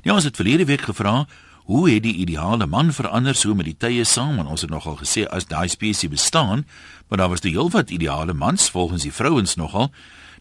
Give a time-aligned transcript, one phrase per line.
[0.00, 1.26] Ja, ons het verlede week gevra
[1.64, 4.96] hoe het die ideale man verander so met die tye saam en ons het nogal
[4.98, 6.64] gesê as daai spesies bestaan,
[7.08, 9.92] maar daar was die heelwat ideale mans volgens die vrouens nogal.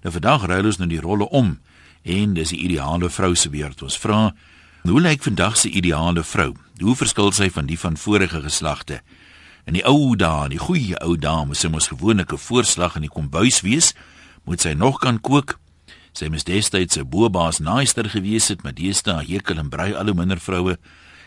[0.02, 1.60] Nou vandag ruil ons nou die rolle om
[2.02, 3.84] en dis die ideale vrou se beurt.
[3.86, 4.32] Ons vra
[4.82, 6.56] hoe lyk vandag se ideale vrou?
[6.82, 9.04] Hoe verskil sy van die van vorige geslagte?
[9.70, 13.06] In die ou dae, die goeie ou dae, moes sy mos gewoonlik 'n voorslag in
[13.06, 13.94] die kombuis wees,
[14.46, 15.61] moet sy nog kan kook.
[16.14, 20.14] Sy moes destyds 'n boebaas naaister gewees het, maar deesdae hekel en brei al hoe
[20.14, 20.78] minder vroue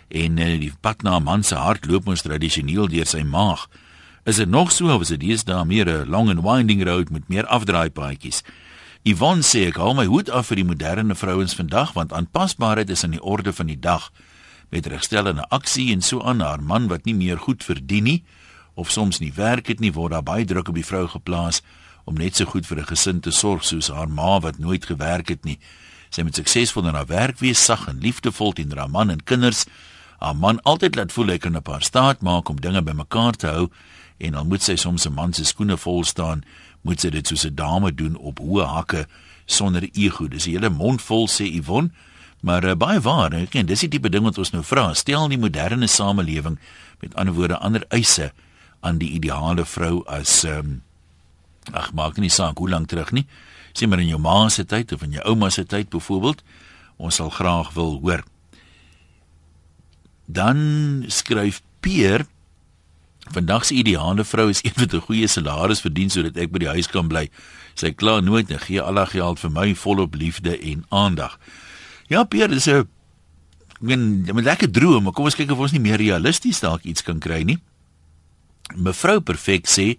[0.08, 3.68] en uh, die pad na 'n man se hart loop mos tradisioneel deur sy maag.
[4.24, 7.28] Is dit nog so of is dit deesdae meer 'n long and winding road met
[7.28, 8.42] meer afdraaipaadjies?
[9.04, 13.04] Yvonne sê ek hou my hoed af vir die moderne vrouens vandag want aanpasbaarheid is
[13.04, 14.10] aan die orde van die dag
[14.70, 18.24] met regstellende aksie en so aan haar man wat nie meer goed verdien nie
[18.74, 21.60] of soms nie werk het nie word daar baie druk op die vrou geplaas
[22.04, 25.28] om net so goed vir 'n gesin te sorg soos haar ma wat nooit gewerk
[25.28, 25.58] het nie.
[26.10, 29.66] Sy moet suksesvol in haar werk wees, sag en liefdevol teenoor haar man en kinders.
[30.20, 33.46] Haar man altyd laat voel hy kan op haar staat maak om dinge bymekaar te
[33.46, 33.70] hou
[34.18, 36.44] en dan moet sy soms 'n man se skoene vol staan
[36.82, 39.06] moet sy dit soos 'n dame doen op hoë hakke
[39.46, 40.28] sonder ego.
[40.28, 41.90] Dis 'n hele mond vol sê Yvonne,
[42.40, 43.32] maar uh, baie waar.
[43.32, 44.94] Ek ken dis die tipe ding wat ons nou vra.
[44.94, 46.58] Stel die moderne samelewing
[47.00, 48.32] met ander woorde ander eise
[48.80, 50.82] aan die ideale vrou as ehm um,
[51.72, 53.26] ag maak nie saak hoe lank terug nie.
[53.72, 56.42] Sê maar in jou ma se tyd of in jou ouma se tyd byvoorbeeld.
[56.96, 58.24] Ons sal graag wil hoor.
[60.26, 62.26] Dan skryf Peer
[63.32, 66.68] Vandag se ideale vrou is een wat 'n goeie salaris verdien sodat ek by die
[66.68, 67.30] huis kan bly.
[67.74, 71.38] Sy kla nooit en gee al haar geld vir my volop liefde en aandag.
[72.06, 72.88] Ja, Pierre, dis 'n
[73.80, 77.02] men, 'n lekker droom, maar kom ons kyk of ons nie meer realisties dalk iets
[77.02, 77.58] kan kry nie.
[78.76, 79.96] Mevrou Perfek sê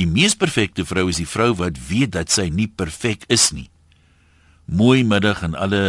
[0.00, 3.68] die mees perfekte vrou is die vrou wat weet dat sy nie perfek is nie.
[4.70, 5.82] Mooi middag aan alle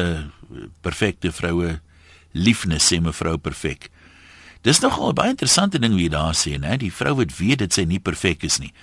[0.83, 1.79] perfekte vroue.
[2.31, 3.89] Liefnes sê mevrou Perfek.
[4.63, 6.77] Dis nogal 'n baie interessante ding wie daar sê, né?
[6.77, 8.73] Die vrou wat weet dit sy nie perfek is nie.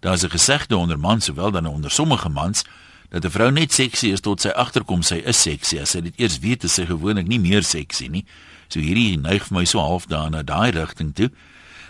[0.00, 2.64] Daar's 'n gesegde onder mans sowel dan onder sommige mans
[3.10, 5.80] dat 'n vrou net seksie is tot sy agterkom sy is seksie.
[5.80, 8.24] As sy dit eers weet, is sy gewoonlik nie meer seksie nie.
[8.68, 11.30] So hierdie neig vir my so half daar na daai rigting toe.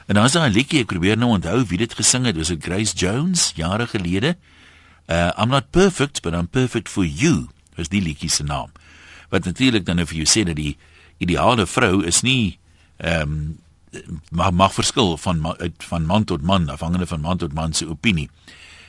[0.06, 2.36] En dan is daar 'n liedjie ek probeer nou onthou wie dit gesing het.
[2.36, 4.36] Was dit Grace Jones jare gelede?
[5.06, 7.46] Uh I'm not perfect, but I'm perfect for you.
[7.74, 8.70] Was die liedjie se naam.
[9.28, 10.76] Wat natuurlik dan of jy sê dat die
[11.18, 12.58] ideale vrou is nie
[12.96, 13.58] ehm um,
[14.30, 18.30] mag mag verskil van van man tot man afhangende van man tot man se opinie.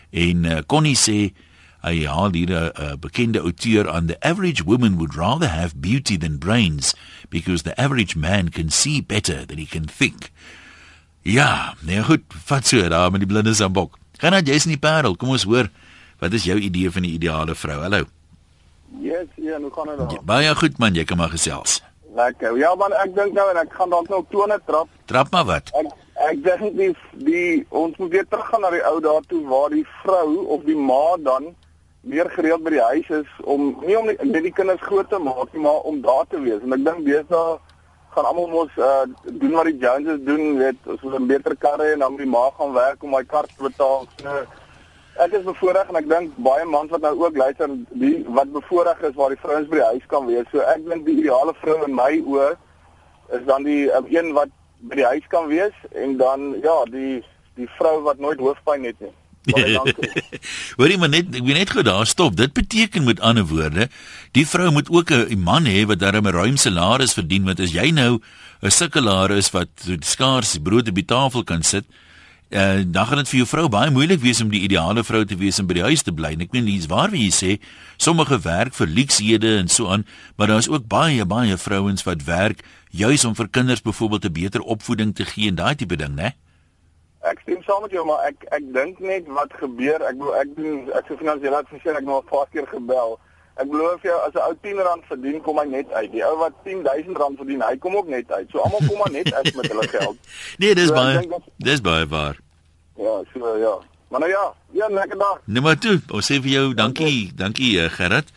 [0.09, 1.33] En uh, Connie sê
[1.81, 6.17] hy haal hier 'n uh, bekende outeur aan the average woman would rather have beauty
[6.17, 6.93] than brains
[7.29, 10.31] because the average man can see better than he can think.
[11.27, 13.97] Ja, nee goed, vat so daar met die blinde sambok.
[14.17, 15.15] Gaan nou jy's in die parel.
[15.19, 15.67] Kom ons hoor
[16.21, 17.81] wat is jou idee van die ideale vrou?
[17.81, 18.05] Hallo.
[19.03, 20.21] Yes, ja, nou kan dit.
[20.23, 21.81] Baie goed man, jy kan maar gesels.
[22.15, 22.55] Lekker.
[22.55, 24.87] Ja man, ek dink nou en ek gaan dan nou tone trap.
[25.11, 25.73] Trap maar wat?
[25.75, 25.91] Ek
[26.29, 26.89] ek dink die
[27.27, 30.79] die ons moet weer teruggaan na die ou dae toe waar die vrou of die
[30.79, 31.51] ma dan
[32.07, 35.51] meer gereeld by die huis is om nie om net die kinders groot te maak
[35.51, 36.63] nie, maar om daar te wees.
[36.63, 37.66] En ek dink besig
[38.17, 41.91] gaan almal mos uh, doen wat die Joneses doen, weet, ons wil 'n beter karre
[41.93, 44.07] en dan die ma gaan werk om my kar te betaal.
[44.21, 44.39] So,
[45.25, 49.01] ek is bevoorreg en ek dink baie mans wat nou ook luister die wat bevoorreg
[49.09, 50.49] is waar die vrouens by die huis kan wees.
[50.51, 52.49] So ek dink die ideale vrou in my oë
[53.37, 54.53] is dan die um, een wat
[54.89, 57.23] by die huis kan wees en dan ja, die
[57.57, 59.13] die vrou wat nooit hoofpyn het nie.
[60.77, 62.35] Hoorie maar net ek weet net gou daar stop.
[62.35, 63.87] Dit beteken met ander woorde,
[64.35, 67.71] die vrou moet ook 'n man hê wat darem 'n ruim salaris verdien want as
[67.71, 68.19] jy nou
[68.61, 69.69] 'n sukkelaar is wat
[69.99, 71.85] skaars brood op die tafel kan sit,
[72.49, 75.35] uh, dan gaan dit vir jou vrou baie moeilik wees om die ideale vrou te
[75.35, 76.31] wees en by die huis te bly.
[76.33, 77.59] En ek meen dis waar wie jy sê
[77.97, 80.05] sommige werk vir luksehede en so aan,
[80.35, 84.33] maar daar is ook baie baie vrouens wat werk juis om vir kinders byvoorbeeld 'n
[84.33, 86.35] beter opvoeding te gee en daai tipe ding, né?
[87.31, 90.53] Ek stem saam met jou, maar ek ek dink net wat gebeur, ek bedoel ek
[90.57, 93.19] doen ek sou finansiële adviseur ek nou 'n paar keer gebel.
[93.57, 96.11] Ek glo vir jou as 'n ou 10 rand verdien, kom hy net uit.
[96.11, 98.47] Die ou wat 10000 rand verdien, hy kom ook net uit.
[98.51, 100.17] So almal kom maar net uit met hulle geld.
[100.57, 101.41] nee, dis so, baie.
[101.57, 102.37] Dis baie waar.
[102.95, 103.77] Ja, so ja.
[104.09, 105.41] Maar nou ja, ja, lekker dag.
[105.45, 108.29] Maar toe, ons sê vir jou dankie, dankie uh, Gerard.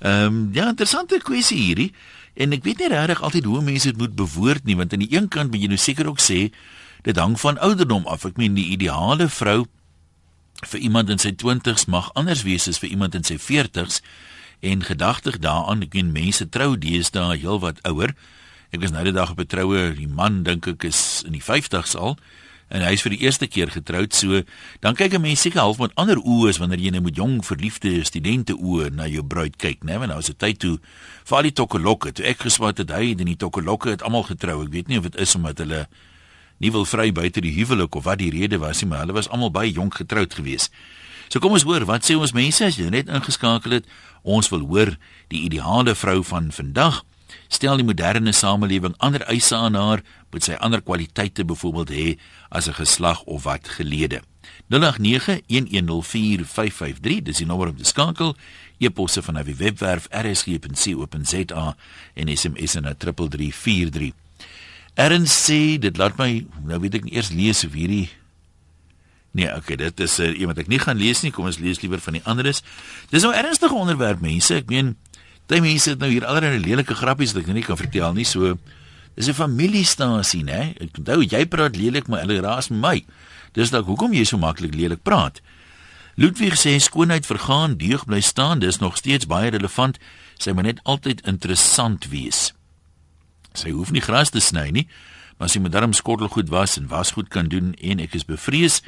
[0.00, 1.92] Ehm um, ja, interessante kwessie hierdie.
[2.34, 5.14] En ek weet nie regtig altyd hoe mense dit moet bewoord nie, want aan die
[5.14, 6.50] een kant moet jy nou seker ook sê
[7.06, 8.26] dit hang van ouderdom af.
[8.26, 9.66] Ek meen die ideale vrou
[10.66, 14.00] vir iemand in sy 20's mag anders wees as vir iemand in sy 40's
[14.64, 18.16] en gedagtig daaraan ek ken mense trou deesdae heelwat ouer
[18.72, 21.44] ek was nou die dag op 'n troue die man dink ek is in die
[21.44, 22.16] 50's al
[22.68, 24.14] en hy's vir die eerste keer getroud.
[24.14, 24.42] So
[24.82, 27.44] dan kyk 'n mens seker half met ander oë as wanneer jy net met jong
[27.44, 29.98] verliefde studente oë na jou bruid kyk, né?
[29.98, 30.78] Want nou is dit tyd toe
[31.24, 32.12] vir al die tokkelokke.
[32.12, 34.64] Toe ek geswat het, hy en die tokkelokke het almal getrou.
[34.64, 35.86] Ek weet nie of dit is omdat hulle
[36.58, 39.28] nie wil vry buite die huwelik of wat die rede was nie, maar hulle was
[39.28, 40.72] almal baie jonk getroud geweest.
[41.28, 43.84] So kom ons hoor, wat sê ons mense as jy net ingeskakel het?
[44.22, 44.96] Ons wil hoor
[45.28, 47.02] die ideale vrou van vandag
[47.48, 52.18] stel die moderne samelewing ander eise aan haar, moet sy ander kwaliteite byvoorbeeld hê
[52.50, 54.22] as 'n geslag of wat gelede.
[54.68, 58.36] 0891104553, dis die nommer om te skakel.
[58.78, 61.76] E-posse van die webwerf rsg.co.za
[62.14, 64.25] en SMS na 3343.
[64.96, 68.08] Erns sê dit laat my nou weet ek eers lees of hierdie
[69.36, 71.28] Nee, okay, dit is uh, iemand ek nie gaan lees nie.
[71.28, 72.62] Kom ons lees liewer van die anderes.
[73.12, 74.62] Dis nou ernstige onderwerp mense.
[74.62, 74.94] Ek meen
[75.46, 78.24] Daai mense het nou hier allerlei lelike grappies wat ek nie kan vertel nie.
[78.26, 78.58] So
[79.14, 80.74] dis 'n familiestasie, né?
[80.80, 83.04] Ek onthou jy praat lelik, maar hulle raas my.
[83.52, 85.40] Dis dalk hoekom jy so maklik lelik praat.
[86.16, 89.98] Ludwig sê skoonheid vergaan, deug bly staan, dis nog steeds baie relevant.
[90.38, 92.55] Sy moet net altyd interessant wees.
[93.56, 94.86] Sy hoef nie gras te sny nie,
[95.40, 98.82] maar sy moet darm skottelgoed was en was goed kan doen en ek is bevrees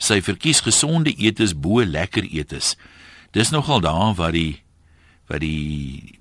[0.00, 2.74] sy verkies gesonde eetes bo lekker eetes.
[3.36, 4.62] Dis nogal daar waar die
[5.30, 6.18] wat die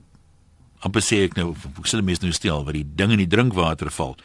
[0.86, 3.90] amper sê ek nou ek sê mense nou stel wat die ding in die drinkwater
[3.94, 4.18] val.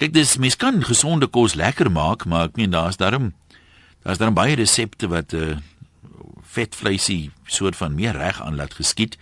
[0.00, 3.32] Kyk dis mens kan gesonde kos lekker maak, maar ek meen daar's daarom
[4.04, 5.58] daar's daarom baie resepte wat 'n uh, eh,
[6.56, 9.18] vetvleisie soort van meer reg aan laat geskied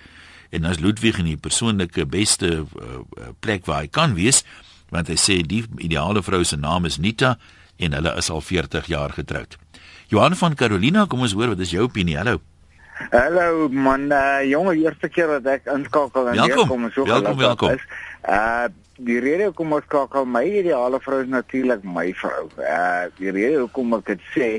[0.55, 3.03] en as Ludwig in die persoonlike beste uh,
[3.43, 4.45] plek waar hy kan wees
[4.95, 7.35] want hy sê die ideale vrou se naam is Nita
[7.83, 9.57] en hulle is al 40 jaar getroud.
[10.13, 12.15] Johan van Carolina, kom ons hoor wat is jou opinie?
[12.21, 12.39] Hallo.
[13.11, 17.79] Hallo man, uh, jonge eerste keer dat ek inskakel en weer kom so welkom, welkom.
[17.79, 17.87] is.
[18.23, 22.45] Uh die rede hoekom ek skakel my ideale vrou is natuurlik my vrou.
[22.63, 24.51] Uh die rede hoekom ek dit sê,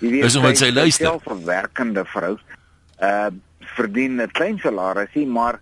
[0.00, 2.38] jy weet sy is 'n selfverwerkende vrou.
[2.96, 3.28] Uh
[3.76, 5.60] verdien 'n klein salarisie, maar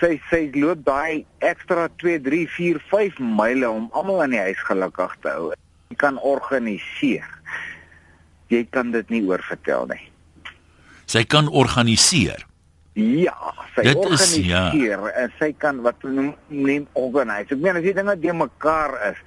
[0.00, 4.62] sy sy loop daai ekstra 2, 3, 4, 5 myle om almal in die huis
[4.68, 5.52] gelukkig te hou.
[5.90, 7.28] Jy kan organiseer.
[8.48, 10.00] Jy kan dit nie oorvertel nie.
[11.06, 12.46] Sy kan organiseer.
[12.94, 15.12] Ja, sy Dit organiseer is, ja.
[15.22, 17.54] en sy kan wat noem neem organise.
[17.54, 19.22] Ek meen as jy dinge de mekaar is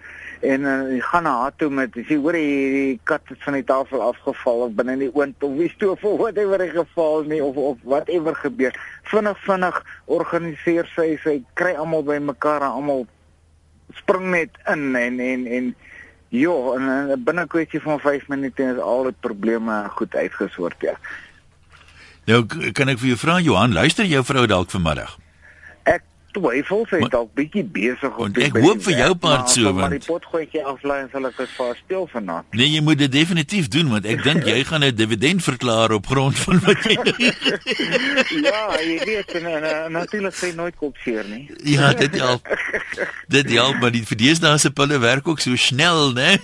[0.54, 4.04] en uh, gaan na haar toe met jy hoor die kat het van die tafel
[4.06, 7.82] afgeval of binne die oond of wie stoof of whatever die geval nie of of
[7.84, 8.78] whatever gebeur.
[9.12, 13.06] Vinnig vinnig organiseer sy sy kry almal by mekaar en almal
[14.00, 15.76] spring net in en en en
[16.30, 20.98] ja, en binne 'n kwessie van 5 minute is al die probleme goed uitgesort ja.
[22.26, 25.25] Nou kan ek vir jou vra Johan, luister jou vrou dalk vanmiddag?
[26.36, 29.80] Ek twyfel sy is dalk bietjie besig om Ek hoop vir jou part so want
[29.80, 32.48] Maar die potgoedjie aflaai en sal ek dit vir speel vanaand.
[32.60, 36.10] Nee, jy moet dit definitief doen want ek dink jy gaan 'n dividend verklaar op
[36.12, 36.98] grond van wat jy
[38.50, 41.46] Ja, jy weet en, en, en natuurlik sê nooit kop seer nie.
[41.64, 42.44] Ja, dit help.
[43.32, 46.36] Dit help maar die verdeesdae se pille werk ook so snel, né?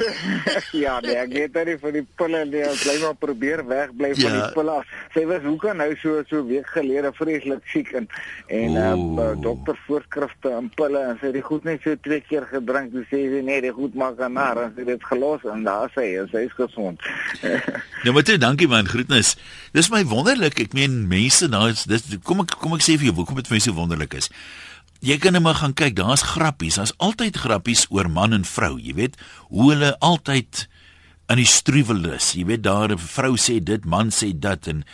[0.84, 4.28] ja, nee, ek weet nie vir die pille nie, ek bly maar probeer wegbly van
[4.28, 4.36] ja.
[4.36, 4.76] die pille.
[5.16, 8.08] Sy was hoe kan nou so so week gelede vreeslik siek en
[8.48, 12.46] en uh, dokter voorskrifte en pille en sy het die goed net so twee keer
[12.50, 12.92] gedrink.
[12.92, 15.64] Toe sê sy nee, die goed maak aan haar en sy het dit gelos en
[15.66, 17.08] daar sê sy, sy is gesond.
[18.04, 19.34] nou maar toe, dankie man, groetnis.
[19.76, 20.60] Dis my wonderlik.
[20.66, 23.58] Ek meen mense nou dis kom ek kom ek sê vir jou, hoekom dit vir
[23.58, 24.30] my so wonderlik is
[25.04, 28.78] jy kan net maar gaan kyk, daar's grappies, daar's altyd grappies oor man en vrou,
[28.80, 29.18] jy weet,
[29.52, 30.64] hoe hulle altyd
[31.32, 32.32] in die struwel is.
[32.36, 34.84] Jy weet daar 'n vrou sê dit, man sê dit en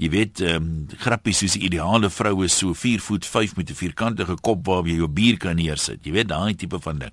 [0.00, 3.76] jy weet ehm um, grappies soos ideale vrou is so 4 voet 5 met 'n
[3.76, 6.00] vierkantige kop waar jy jou bier kan neersit.
[6.04, 7.12] Jy weet daai tipe van ding.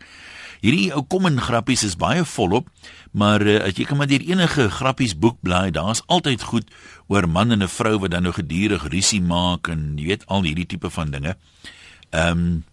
[0.61, 2.69] Hierdie ou kom in grappies is baie volop,
[3.11, 6.71] maar uh, as jy kan maar deur enige grappies boek blaai, daar's altyd goed
[7.07, 10.43] oor man en 'n vrou wat dan nou gedurig rusie maak en jy weet al
[10.43, 11.35] hierdie tipe van dinge.
[12.11, 12.63] Ehm um,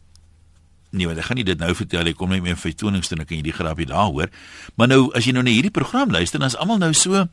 [0.90, 2.14] nee, ek gaan nie dit nou vertel nie.
[2.14, 4.30] Kom net met 'n vertoningste en kan jy die grapie daar hoor.
[4.76, 7.26] Maar nou as jy nou na hierdie program luister, dan is almal nou so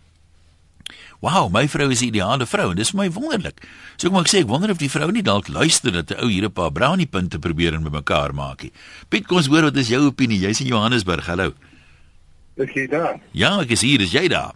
[1.22, 3.60] Wow, my vrou is die ideale vrou en dis vir my wonderlik.
[4.02, 6.30] So kom ek sê ek wonder of die vrou nie dalk luister dat 'n ou
[6.34, 8.72] hier 'n paar brownie punte probeer en bymekaar maak nie.
[9.10, 10.40] Piet, kom ons hoor wat is jou opinie?
[10.40, 11.26] Jy's in Johannesburg.
[11.28, 11.54] Hallo.
[12.56, 13.20] Is jy daar?
[13.34, 14.02] Ja, ek is hier.
[14.02, 14.56] Is jy daar?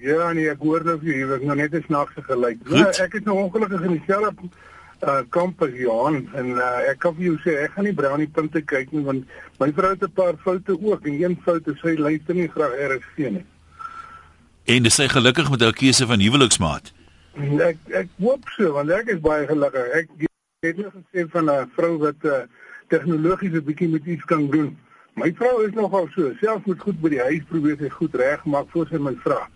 [0.00, 2.58] Ja, nee, ek hoor nou jy, ek nou net 'n snaakse geluid.
[2.70, 4.34] Ja, ek is nou ongelukkig in dieselfde
[5.02, 8.62] uh kampus Johan en uh, ek kan vir jou sê ek gaan nie brownie punte
[8.62, 9.26] kyk nie want
[9.58, 12.74] my vrou het 'n paar foute ook en een fout is sy luister nie graag
[12.74, 13.44] RSG nie.
[14.68, 16.90] En dis sy gelukkig met haar keuse van huweliksmaat.
[17.64, 19.86] Ek ek hoop so want ek is baie gelukkig.
[19.96, 20.10] Ek
[20.66, 22.42] het net gesê van 'n vrou wat uh,
[22.92, 24.76] tegnologies 'n bietjie met iets kan doen.
[25.16, 28.68] My vrou is nogal so, selfs moet goed by die huis probeer sy goed regmaak
[28.74, 29.48] voor sy my vra.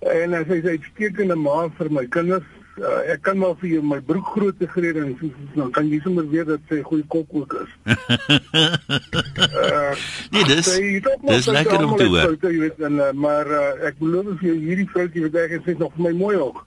[0.00, 3.82] En as sy sê uitstekende ma vir my kinders, uh, ek kan maar vir jou
[3.84, 5.26] my broek groot te gereed en so
[5.56, 7.70] dan kan jy sommer weet dat sy goeie kok ook is.
[7.86, 7.92] uh,
[10.32, 10.68] nee, dis
[11.26, 12.36] dis lekker om te hoor.
[12.40, 15.70] Jy weet en uh, maar uh, ek belowe vir jou hierdie vroutjie wat ek sê
[15.78, 16.58] nog vir my mooi ook.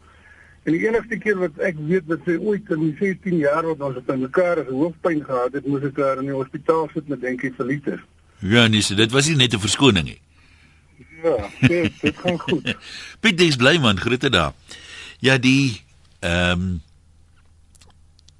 [0.65, 3.97] En die enigste keer wat ek weet wat sy ooit in 16 jaar oud ons
[3.99, 7.21] het aan mekaar as hoofpyn gehad het, moes ek daar in die hospitaal sit met
[7.21, 7.85] denkie verlies.
[8.41, 10.19] Ja, nee, so dit was nie net 'n verskoning nie.
[11.21, 12.75] Ja, dit dit gaan goed.
[13.21, 14.53] Piet, dis bly man, groete daar.
[15.19, 15.84] Ja, die
[16.25, 16.81] ehm um,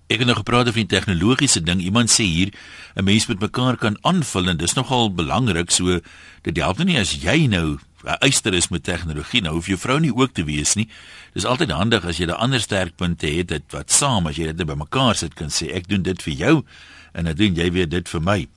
[0.06, 1.82] ek het nog gepraat oor 'n tegnologiese ding.
[1.82, 2.54] Iemand sê hier
[2.96, 5.72] 'n mens met mekaar kan aanvul en dis nogal belangrik.
[5.72, 6.00] So
[6.42, 10.00] dit help nie as jy nou 'n eyster is met tegnologie nou hoef jou vrou
[10.00, 10.88] nie ook te wees nie.
[11.34, 14.68] Dis altyd handig as jy 'n ander sterkpunte het dit wat saam as jy dit
[14.68, 16.64] by mekaar sit kan sê ek doen dit vir jou
[17.14, 18.48] en dan doen jy weer dit vir my.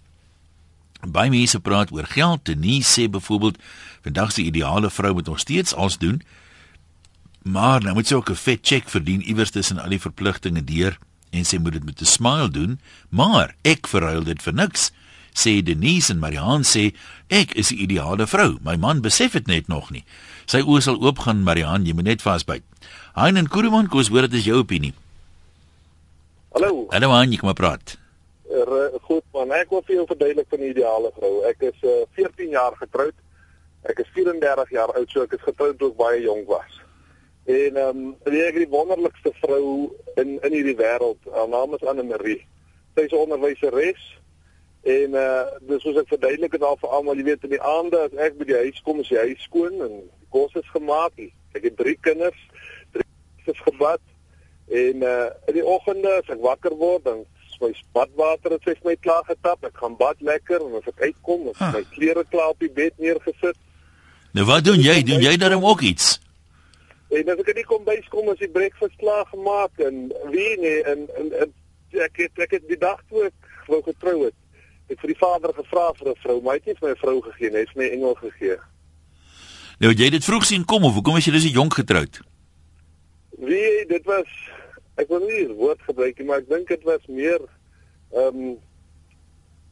[1.06, 2.44] Baie mense praat oor geld.
[2.44, 3.58] Denise sê byvoorbeeld
[4.02, 6.22] vandag se ideale vrou moet nog steeds alles doen.
[7.48, 10.98] Maar nou moet sy ook 'n vet check verdien iewers tussen al die verpligtinge deur
[11.30, 12.80] en sy moet dit met 'n smile doen.
[13.08, 14.90] Maar ek verruil dit vir niks
[15.32, 16.94] sê Denise en Marianne sê
[17.28, 18.58] ek is die ideale vrou.
[18.64, 20.04] My man besef dit net nog nie.
[20.46, 22.62] Sy oë sal oopgaan Marianne, jy moet net vasbyt.
[23.14, 24.94] Hein en Kuruman, kos hoor dit is jou opinie.
[26.52, 26.86] Hallo.
[26.90, 27.96] Hallo man, ek kom praat.
[28.50, 31.32] Er, goed man, ek wil vir jou verduidelik van die ideale vrou.
[31.48, 33.14] Ek is uh, eh, 14 jaar getroud.
[33.88, 36.80] Ek is 34 jaar oud, so ek is getroud toe ek baie jonk was.
[37.48, 39.88] En ehm um, die ek die wonderlikste vrou
[40.20, 41.20] in in hierdie wêreld.
[41.32, 42.42] Haar naam is Anne Marie.
[42.94, 44.18] Sy is 'n onderwyseres
[44.82, 47.98] En uh dis soos ek verduidelik het al vir almal, jy weet in die aande
[48.06, 51.18] as ek by die huis kom, is die huis skoon en die kos is gemaak.
[51.56, 52.38] Ek het drie kinders,
[52.94, 54.00] drie is gebad.
[54.70, 57.26] En uh in die oggende as ek wakker word, dan
[57.58, 59.66] my badwater het sy vir my klaar getap.
[59.66, 61.74] Ek gaan bad lekker en as ek uitkom, is ah.
[61.74, 63.58] my klere klaar op die bed neergesit.
[64.38, 65.00] Nou wat doen jy?
[65.02, 66.20] Doen jy daarom ook iets?
[67.08, 70.82] En as ek in die kombuis kom, is die breakfast klaar gemaak en wie nee
[70.84, 71.54] en, en, en
[72.04, 73.38] ek het ek het die dag toe ek
[73.70, 74.36] wou getrou het
[74.92, 77.02] ek vir die vader gevra vir 'n vrou, maar hy het nie vir my 'n
[77.04, 78.56] vrou gegee nie, hy het my 'n engel gegee.
[79.80, 82.20] Nou jy dit vroeg sien kom of hoekom is jy dis jonk getroud?
[83.38, 84.28] Wie dit was
[84.96, 87.40] ek wil nie die woord gebruik nie, maar ek dink dit was meer
[88.12, 88.58] ehm um,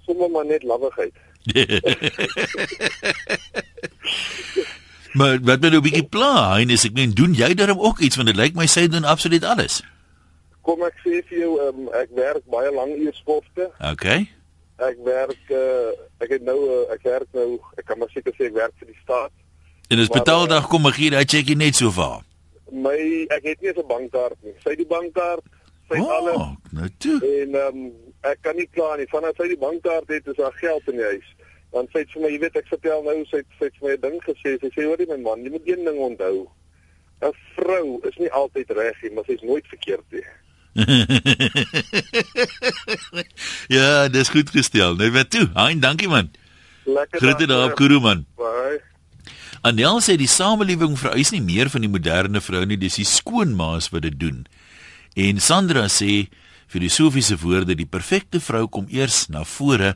[0.07, 1.15] sommer maar net lawwigheid.
[5.17, 6.59] maar wat moet jy 'n bietjie pla?
[6.61, 9.45] En ek meen doen jy daarom ook iets want dit lyk my sy doen absoluut
[9.45, 9.83] alles.
[10.63, 13.71] Kom ek sê vir jou, um, ek werk baie lank uur sporte.
[13.93, 14.31] Okay.
[14.77, 18.51] Ek werk uh, ek het nou uh, ek werk nou ek kan maar seker sê
[18.51, 19.33] ek werk vir die staat.
[19.89, 22.25] En dis betaaldag kom ek hier, hy check jy net so vaar.
[22.73, 22.99] My
[23.31, 24.55] ek het nie 'n bankkaart nie.
[24.65, 25.45] Sy die bankkaart,
[25.89, 26.59] sy oh, alles.
[26.73, 27.19] Nou toe.
[27.23, 29.07] En um, ek kan nie kla nie.
[29.07, 31.29] Vanaf sy die bankkaart het, is daar geld in die huis.
[31.73, 34.01] Dan sê sy vir my, jy weet ek vertel nou sy sy het my 'n
[34.01, 34.57] ding gesê.
[34.61, 36.49] Sy sê hoor jy my man, jy moet een ding onthou.
[37.23, 40.27] 'n Vrou is nie altyd reg nie, maar sy's nooit verkeerd nie.
[43.77, 44.97] ja, dis goed gestel.
[44.97, 45.49] Nou wat toe?
[45.55, 46.31] Hein, dankie man.
[46.85, 47.19] Lekker.
[47.19, 48.27] Groete daar op Kuru man.
[48.37, 48.83] Bye.
[49.67, 53.89] Anel sê die samelewing vereis nie meer van die moderne vrou nie, dis die skoonmaas
[53.91, 54.45] wat dit doen.
[55.17, 56.29] En Sandra sê
[56.71, 59.95] filosofiese woorde, die perfekte vrou kom eers na vore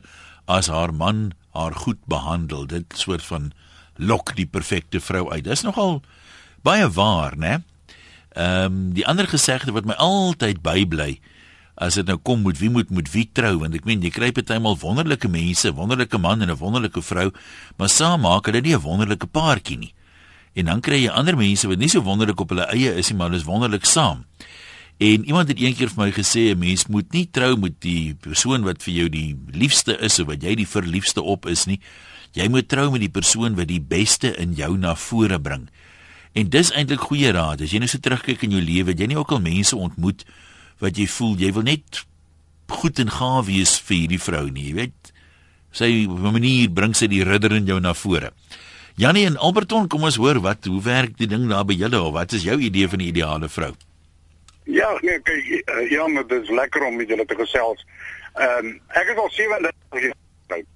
[0.49, 2.65] as haar man haar goed behandel.
[2.67, 3.51] Dit soort van
[3.95, 5.43] lok die perfekte vrou uit.
[5.43, 6.01] Dis nogal
[6.63, 7.61] baie waar, né?
[8.31, 11.19] Ehm um, die ander gesegde wat my altyd bybly
[11.81, 14.29] as dit nou kom moet wie moet moet wie trou want ek meen jy kry
[14.35, 17.31] partymal wonderlike mense, wonderlike man en 'n wonderlike vrou,
[17.77, 19.93] maar saam maak hulle nie 'n wonderlike paartjie nie.
[20.53, 23.17] En dan kry jy ander mense wat nie so wonderlik op hulle eie is nie,
[23.17, 24.25] maar hulle is wonderlik saam.
[25.01, 28.61] En iemand het eendag vir my gesê 'n mens moet nie trou met die persoon
[28.61, 31.79] wat vir jou die liefste is of wat jy die verliefste op is nie.
[32.33, 35.69] Jy moet trou met die persoon wat die beste in jou na vore bring.
[36.33, 37.61] En dis eintlik goeie raad.
[37.61, 40.23] As jy nou so terugkyk in jou lewe, jy nie ook al mense ontmoet
[40.79, 42.05] wat jy voel jy wil net
[42.67, 45.13] goed en gaaf wees vir hierdie vrou nie, jy weet.
[45.71, 48.31] Sy manier bring sy die ridder in jou na vore.
[48.95, 52.13] Jannie en Alberton, kom ons hoor wat hoe werk die ding daar by julle of
[52.13, 53.73] wat is jou idee van die ideale vrou?
[54.71, 57.85] Ja, nee, kyk, eh, ja, maar dit is lekker om met julle te gesels.
[58.33, 60.67] Ehm um, ek is al 37 jaar oud.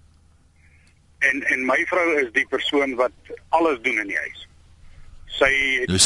[1.30, 4.42] En en my vrou is die persoon wat alles doen in die huis.
[5.38, 5.52] Sy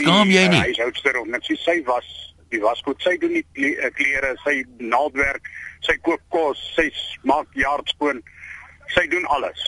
[0.02, 0.62] skaam jy nie?
[0.70, 2.08] huishoudster of net sy sy was
[2.54, 5.50] die wasgoed sy doen nie eh, klere sy naaldwerk
[5.86, 6.90] sy kook kos sy
[7.26, 8.22] maak yard skoon.
[8.94, 9.66] Sy doen alles.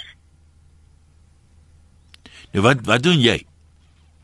[2.54, 3.40] Nou wat wat doen jy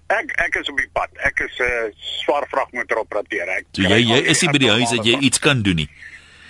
[0.08, 3.82] ek ek is op die pad ek is 'n uh, swaar vragmotor operateur ek so
[3.82, 5.90] jy jy is nie by die huis dat jy iets kan doen nie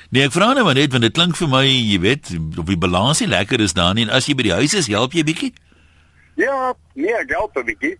[0.07, 2.79] Nee, ek vra nou maar net want dit klink vir my, jy weet, of die
[2.79, 5.23] balans nie lekker is daar nie en as jy by die huis is, help jy
[5.27, 5.51] bietjie?
[6.39, 7.97] Ja, nee, ek help 'n bietjie.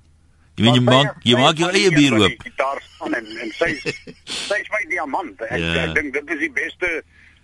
[0.58, 2.46] Jy weet jy maak jy maak jou eie bier oop.
[2.58, 3.70] Daar staan en en sy
[4.26, 5.42] sy is my diamant.
[5.50, 5.74] Ek, ja.
[5.84, 6.90] ek dink dit is die beste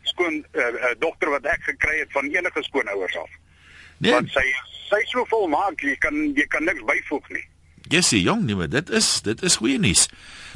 [0.09, 3.35] skoon uh, uh, dogter wat ek gekry het van enige skoonouers af.
[3.99, 4.15] Nee.
[4.15, 4.45] Want sy
[4.87, 7.45] sy is so volmaak, jy kan jy kan niks byvoeg nie.
[7.89, 10.07] Jessie jong, nee, maar dit is dit is goeie nuus.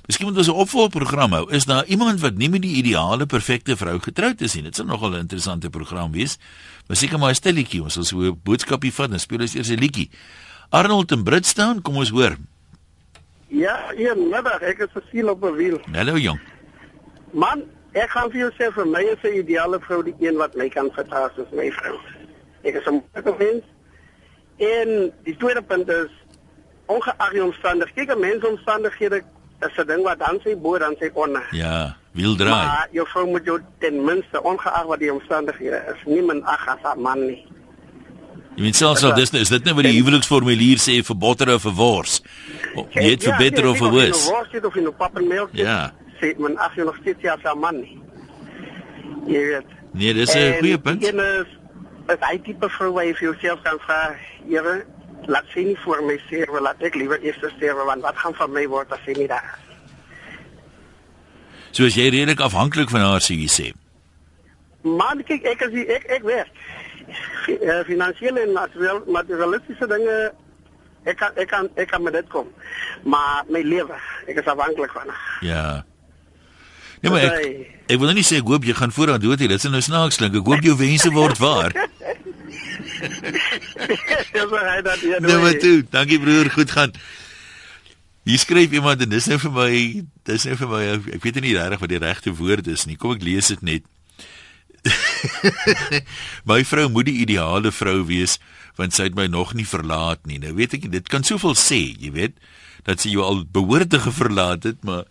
[0.07, 1.51] Miskien moet ons 'n opvolgprogram hou.
[1.51, 4.63] Is daar iemand wat nie met die ideale perfekte vrou getroud is nie?
[4.63, 6.37] Dit sal nogal 'n interessante program wees.
[6.87, 9.69] Maar seker maar 'n stilletjie, ons sal so 'n boodskapie vat en speel ons eers
[9.69, 10.09] 'n liedjie.
[10.69, 12.37] Arnold in Britstown, kom ons hoor.
[13.47, 15.79] Ja, hier middag, ek is gesiel op 'n wiel.
[15.91, 16.39] Hallo jong.
[17.31, 20.55] Man, ek gaan vir jou sê vir my is 'n ideale vrou die een wat
[20.55, 21.99] my kan vertraag soos my vrou.
[22.63, 23.03] Ek is 'n
[23.37, 23.63] mens.
[24.57, 26.11] En die tweede punt is
[26.87, 29.21] ongeag die omstandighede, kyk 'n mens omstandighede
[29.65, 31.47] is 'n ding wat dan sê bo dan sê onder.
[31.51, 32.65] Ja, wiel draai.
[32.65, 36.67] Maar jou vrou moet jou ten minste ongeag wat die omstandighede is, nie min ag
[36.67, 37.45] as 'n man nie.
[38.55, 41.61] Jy weet selfs al dis is dit net wat die huweliksformulier sê vir botter of
[41.61, 42.21] vir wors.
[42.75, 44.31] Jy het vir ja, beter of vir worse.
[44.31, 45.49] Wors dit of in 'n pappenmelk.
[45.51, 45.93] Ja.
[46.21, 48.01] Sê man ag jy nog steeds ja sa man nie.
[49.27, 49.69] Jy weet.
[49.91, 51.03] Nee, dis 'n goeie punt.
[51.03, 51.47] En is
[52.07, 54.15] is hy tipe vrou wat jy vir jouself kan vra,
[54.47, 54.85] Here,
[55.25, 56.17] laat sien nie vir my
[56.51, 59.27] wil laat ek liewer eers sterwe want wat gaan van my word as hy nie
[59.27, 59.65] daar is.
[61.71, 63.67] So as jy redelik afhanklik van haar sê jy sê.
[64.83, 66.47] Man, kyk ek as ek ek weet
[67.55, 70.17] uh, finansiële en materieel materialistiese dinge
[71.07, 72.47] ek kan ek kan ek kan met dit kom.
[73.03, 75.13] Maar my lewe, ek is afhanklik van.
[75.45, 75.83] Ja.
[77.01, 79.51] Ja maar ek ek wil nie sê ek hoop jy gaan vooraan dood hê.
[79.51, 80.39] Dit is nou snaaks klink.
[80.39, 81.75] Ek hoop jou wense word waar.
[84.33, 85.21] Ja, maar hy dat hier.
[85.21, 85.85] Nee, maar toe.
[85.89, 86.93] Dankie broer, goed gaan.
[88.27, 89.69] Hier skryf iemand en dis nou vir my,
[90.27, 90.81] dis nou vir my
[91.15, 92.97] ek weet nie regtig wat die regte woord is nie.
[92.99, 93.87] Kom ek lees dit net.
[96.51, 98.37] my vrou moet die ideale vrou wees
[98.77, 100.37] want sy het my nog nie verlaat nie.
[100.43, 102.35] Nou weet ek dit kan soveel sê, jy weet,
[102.85, 105.07] dat sy jou al behoort te verlaat het, maar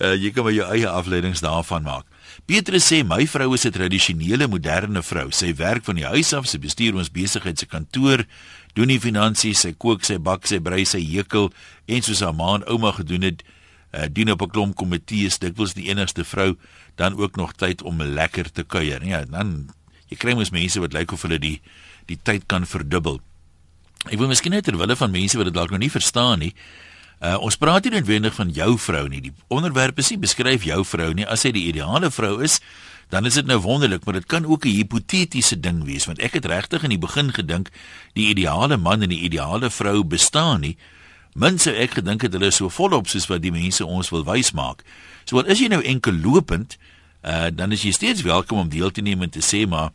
[0.00, 2.06] uh, jy kan maar jou eie afleidings daarvan maak.
[2.46, 5.30] Petrus sê my vrou is 'n tradisionele moderne vrou.
[5.30, 8.26] Sy werk van die huis af, sy bestuur ons besigheid se kantoor,
[8.74, 11.52] doen die finansies, sy kook, sy bak, sy brei, sy hekel
[11.86, 13.42] en soos haar ma en ouma gedoen het,
[13.94, 16.56] uh, dien op 'n klomp komitees, dikwels die enigste vrou
[16.96, 19.04] dan ook nog tyd om lekker te kuier.
[19.04, 19.70] Ja, dan
[20.08, 21.60] jy kry mos mense wat lyk of hulle die
[22.06, 23.20] die tyd kan verdubbel.
[24.10, 26.54] Ek wil miskien net terwille van mense wat dit dalk nog nie verstaan nie.
[27.22, 29.20] Uh ons praat nie noodwendig van jou vrou nie.
[29.28, 31.26] Die onderwerp is nie beskryf jou vrou nie.
[31.26, 32.58] As sy die ideale vrou is,
[33.14, 36.32] dan is dit nou wonderlik, maar dit kan ook 'n hipotetiese ding wees want ek
[36.32, 37.70] het regtig in die begin gedink
[38.14, 40.76] die ideale man en die ideale vrou bestaan nie.
[41.34, 44.52] Mense ek gedink het hulle is so volop soos wat die mense ons wil wys
[44.52, 44.82] maak.
[45.24, 46.76] So wat is jy nou enkel lopend,
[47.24, 49.92] uh, dan is jy steeds welkom om deel te neem en te sê maar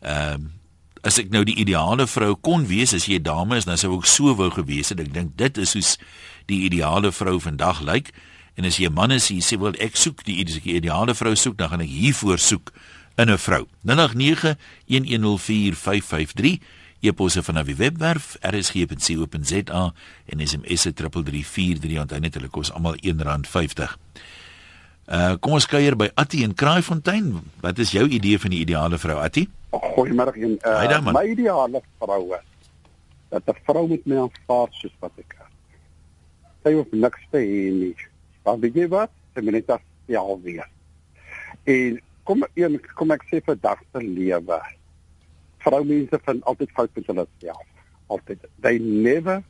[0.00, 0.58] ehm uh,
[1.02, 3.98] as ek nou die ideale vrou kon wees as jy 'n dame is, dan sou
[3.98, 5.00] ek so wou gewees het.
[5.00, 5.98] Ek dink dit is soos
[6.48, 8.10] die ideale vrou vandag lyk.
[8.58, 11.56] En as jy 'n man is, jy sê wel ek soek die, ideale vrou soek,
[11.56, 12.72] dan gaan ek hiervoor soek
[13.16, 13.66] in 'n vrou.
[13.84, 14.56] 089
[14.86, 16.58] 1104553
[17.00, 19.92] e-posse van die webwerf rsg.co.za
[20.26, 23.96] en SMS se 3343 onthou net hulle kos almal R1.50.
[25.08, 27.30] Uh kom ons kuier by Attie in Kraaifontein.
[27.60, 29.48] Wat is jou idee van die ideale vrou Attie?
[29.70, 30.58] Goeiemôre een.
[30.64, 32.44] Uh, my ideale vrou is
[33.28, 35.37] dat 'n vrou met my aanvaar soos wat ek.
[36.62, 37.94] Sy hoef niks te hê nie.
[38.42, 39.12] Want weet jy wat?
[39.34, 40.68] Sy moet net afstel weer.
[41.64, 44.60] En kom een kom ek sê vir dag te lewe
[45.68, 47.66] vroumense vind altyd fout met hulle self.
[48.06, 48.44] Altyd.
[48.60, 49.42] They never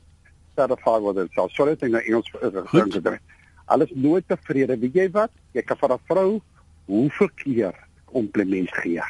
[0.56, 1.54] satisfy with themselves.
[1.56, 3.36] Sorry ek nou Engels gedink het.
[3.68, 4.78] Alles nooit tevrede.
[4.80, 5.32] Weet jy wat?
[5.56, 6.40] Jy kan vir 'n vrou
[6.86, 9.02] hoeveel keer kompliment gee.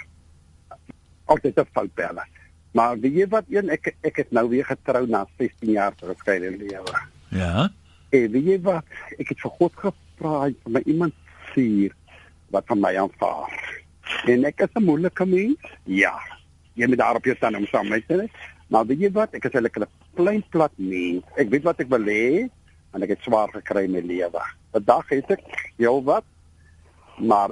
[1.27, 2.25] Altyd 'n fout belle.
[2.73, 6.51] Maar weet jy wat een ek ek het nou weer getrou na 16 jaar geskeide
[6.51, 6.99] lewe.
[7.31, 7.71] Ja.
[8.11, 8.85] En weet jy wat?
[9.19, 11.15] Ek het vir God gevra om my iemand
[11.53, 11.93] sien
[12.51, 13.53] wat van my aanvaar.
[14.27, 15.61] En ek is 'n moeilike mens.
[15.85, 16.17] Ja
[16.79, 18.29] jy moet daarop jou staan om saam met hulle.
[18.69, 21.25] Maar weet jy wat, ek is eintlik 'n klein plat mens.
[21.37, 22.49] Ek weet wat ek wil hê
[22.95, 24.43] en ek het swaar gekry in my lewe.
[24.73, 25.45] Vandag het ek
[25.77, 26.25] heel wat.
[27.19, 27.51] Maar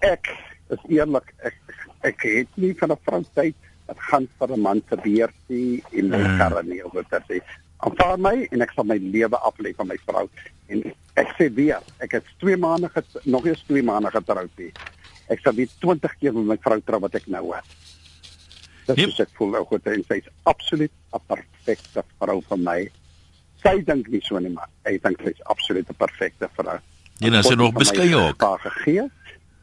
[0.00, 0.28] ek
[0.70, 1.56] is eerlik, ek
[2.02, 6.08] ek het nie van 'n vrou tyd wat gaan vir 'n man se beursie en
[6.08, 6.38] my mm.
[6.38, 7.40] karre nie of wat sê.
[7.84, 10.26] Aanvaar my en ek sal my lewe aflê van my vrou.
[10.72, 10.82] En
[11.20, 12.90] ek sê weer, ek het 2 maande
[13.24, 14.62] nog eens 2 maande getroud.
[15.28, 17.76] Ek sal weer 20 keer met my vrou trou wat ek nou het.
[18.86, 19.10] Dit yep.
[19.10, 22.78] is ek voel nou goed en sy is absoluut 'n perfekte vrou vir my.
[23.62, 26.78] Sy dink nie so nie maar ek dink sy is absoluut 'n perfekte vrou.
[27.18, 28.38] Ja, nou sy nog beskei ook.
[28.38, 29.10] Pa gegee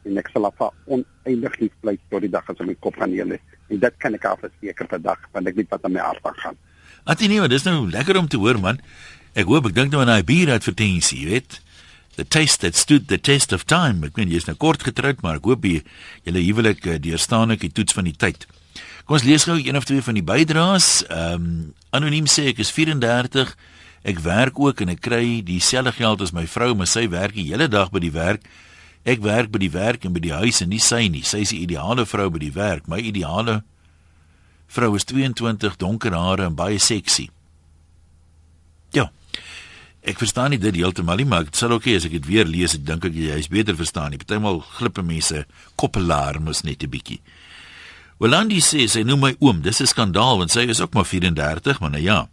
[0.04, 3.32] en ek sal af oneindig lief bly tot die dag as my kop gaan heel
[3.32, 3.40] is.
[3.70, 6.56] En dit kan ek al verseker vandag want ek weet wat aan my hart gaan.
[7.04, 8.78] Atie nee, dis nou lekker om te hoor man.
[9.36, 11.58] Ek hoop ek dink nou aan daai bier advertensie, jy weet.
[12.16, 14.06] The taste that stood the test of time.
[14.06, 15.82] Ek weet jy is nou kort getroud, maar ek hoop jy
[16.24, 18.46] julle huwelik uh, deurstaan ek die toets van die tyd.
[19.04, 20.90] Kom ons lees gou een of twee van die bydraes.
[21.10, 21.48] Ehm um,
[21.94, 23.52] anoniem sê ek is 34.
[24.08, 27.50] Ek werk ook en ek kry dieselfde geld as my vrou, maar sy werk die
[27.50, 28.48] hele dag by die werk.
[29.04, 31.22] Ek werk by die werk en by die huis en nie sy nie.
[31.22, 32.88] Sy is die ideale vrou by die werk.
[32.88, 33.60] My ideale
[34.74, 37.30] vrou is 22, donker hare en baie seksie.
[38.94, 39.08] Ja.
[40.04, 42.74] Ek verstaan nie dit heeltemal nie, maar dit sal okay, as ek dit weer lees,
[42.76, 44.20] ek dink ek jy is beter verstaan nie.
[44.20, 45.46] Partymal glippe mense
[45.80, 47.20] koppelaar mos net 'n bietjie.
[48.20, 49.62] Welandi sê sy noem my oom.
[49.62, 52.28] Dis 'n skandaal want sy is ook maar 34, maar nou ja.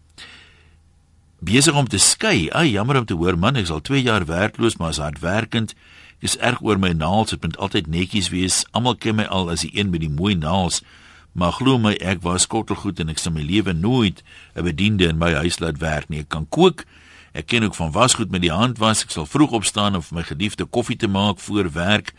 [1.40, 2.50] Besig om te skei.
[2.52, 5.74] Ai, jammer om te hoor man, ek is al 2 jaar werkloos, maar as hardwerkend
[6.20, 7.34] is erg oor my naels.
[7.34, 8.66] Ek moet altyd netjies wees.
[8.72, 10.82] Almal ken my al as die een met die mooi naels.
[11.32, 14.24] Maar glo my, ek was skottelgoed en ek sal my lewe nooit
[14.56, 16.20] 'n bediende in my huis laat werk nie.
[16.20, 16.86] Ek kan kook.
[17.34, 19.04] Ek ken ook van wasgoed met die hand was.
[19.04, 22.14] Ek sal vroeg opstaan om vir my geliefde koffie te maak voor werk.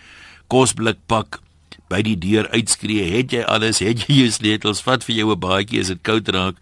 [0.49, 1.41] Kosblik pak
[1.89, 3.79] by die deur uitskree, "Het jy alles?
[3.79, 4.81] Het jy jou sleutels?
[4.81, 6.57] Vat vir jou 'n baadjie as dit koud raak."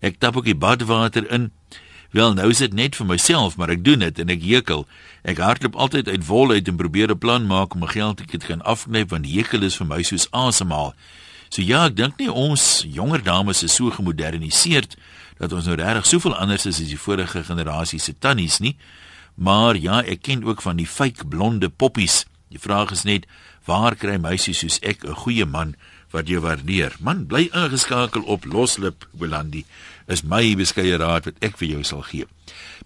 [0.00, 1.50] Ek tap ook die badwater in.
[2.10, 4.86] Wel, nou is dit net vir myself, maar ek doen dit en ek hekel.
[5.22, 8.38] Ek hardloop altyd uit wol uit en probeer 'n plan maak om my geld te
[8.38, 10.94] kan afknyp want hekel is vir my soos asemhaal.
[11.48, 14.96] So ja, ek dink nie ons jonger dames is so gemoderniseerd
[15.38, 18.76] dat ons nou regtig soveel anders is as die vorige generasie se tannies nie.
[19.34, 22.26] Maar ja, ek ken ook van die fake blonde poppies.
[22.50, 23.26] Die vraag is net,
[23.68, 25.74] Waar kry meisies soos ek 'n goeie man
[26.10, 26.96] wat jou waardeer?
[27.00, 29.64] Man, bly ingeskakel op Loslip Holandi.
[30.08, 32.24] Is my beskeie raad wat ek vir jou sal gee.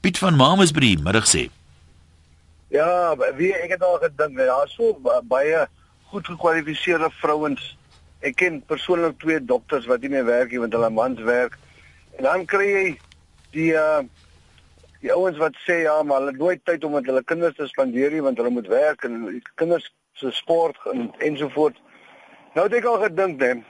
[0.01, 1.51] Piet van Mamasbury middag sê.
[2.71, 5.69] Ja, wie ek het al gedink, daar is so baie
[6.11, 7.77] goed gekwalifiseerde vrouens.
[8.23, 11.59] Ek ken persoonlik twee dokters wat nie meer werk nie want hulle mans werk.
[12.19, 12.85] En dan kry jy
[13.57, 14.03] die uh
[15.03, 17.67] die ouens wat sê ja, maar hulle het nooit tyd om met hulle kinders te
[17.67, 21.81] spandeer nie want hulle moet werk en kinders so sport en ensovoorts.
[22.55, 23.65] Nou het ek al gedink dan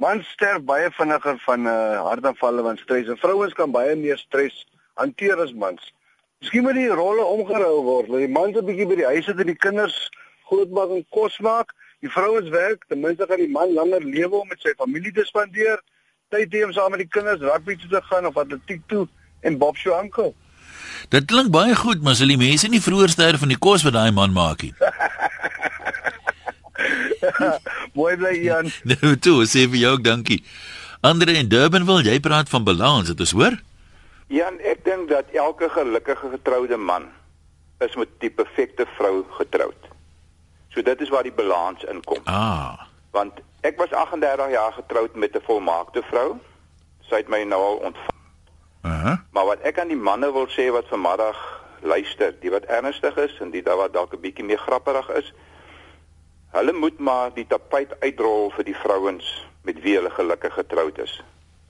[0.00, 3.96] mans sterf baie vinniger van 'n uh, eh, hartaanvalle want stres en vrouens kan baie
[3.96, 5.92] meer stres hanteer as mans.
[6.40, 8.08] Miskien moet die rolle omgerou word.
[8.08, 10.10] Dat die mans 'n bietjie by die huis sit en die kinders
[10.48, 11.74] grootmaak en kos maak.
[12.00, 15.24] Die vrouens werk, ten minste gaan die man langer lewe om met sy familie te
[15.28, 15.80] spandeer.
[16.32, 19.04] Tyd hê om saam met die kinders rugby toe te gaan of atletiek toe
[19.44, 20.08] en Bob se oom.
[21.12, 23.98] Dit klink baie goed, maar as die mense nie vroeër sterf van die kos wat
[23.98, 24.72] daai man maak nie.
[27.98, 28.72] Mooi bly Jan.
[28.94, 30.40] Nou toe, sê vir jou ook dankie.
[31.04, 33.58] Andre in Durban wil jy praat van balans, dit is hoor?
[34.32, 37.10] Jan, ek dink dat elke gelukkige getroude man
[37.84, 39.89] is met die perfekte vrou getroud.
[40.70, 42.22] So dit is waar die balans inkom.
[42.24, 42.80] Ah.
[43.10, 46.38] Want ek was 38 jaar getroud met 'n volmaakte vrou.
[47.00, 48.18] Sy het my nou al ontvang.
[48.82, 49.16] Uh -huh.
[49.30, 51.38] Maar wat ek aan die manne wil sê wat vanmiddag
[51.80, 55.32] luister, die wat ernstig is en die wat dalk 'n bietjie meer grapperig is,
[56.50, 59.26] Hulle moet maar die tapuit uitrol vir die vrouens
[59.62, 61.12] met wie hulle gelukkig getroud is.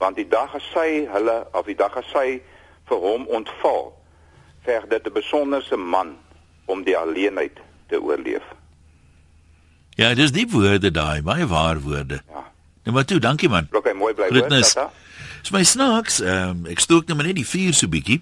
[0.01, 2.39] Want die dag as sy hulle of die dag as sy
[2.89, 3.91] vir hom ontval,
[4.65, 6.17] verg dit 'n besonderse man
[6.65, 7.61] om die alleenheid
[7.93, 8.41] te oorleef.
[10.01, 12.21] Ja, dis die woorde daai, baie waar woorde.
[12.25, 12.43] Ja.
[12.83, 13.67] Nou maar toe, dankie man.
[13.71, 14.49] Okay, mooi bly hoor.
[14.49, 14.67] Dit
[15.43, 16.21] is my snacks.
[16.21, 18.21] Ehm um, ek stook net maar net die vuur so bietjie.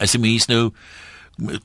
[0.00, 0.70] As jy mens nou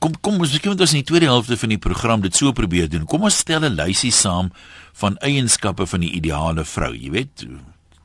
[0.02, 2.88] kom kom ons kyk ons in die tweede helfte van die program dit so probeer
[2.92, 3.06] doen.
[3.08, 4.52] Kom ons stel 'n lysie saam
[4.92, 6.92] van eienskappe van die ideale vrou.
[6.92, 7.46] Jy weet,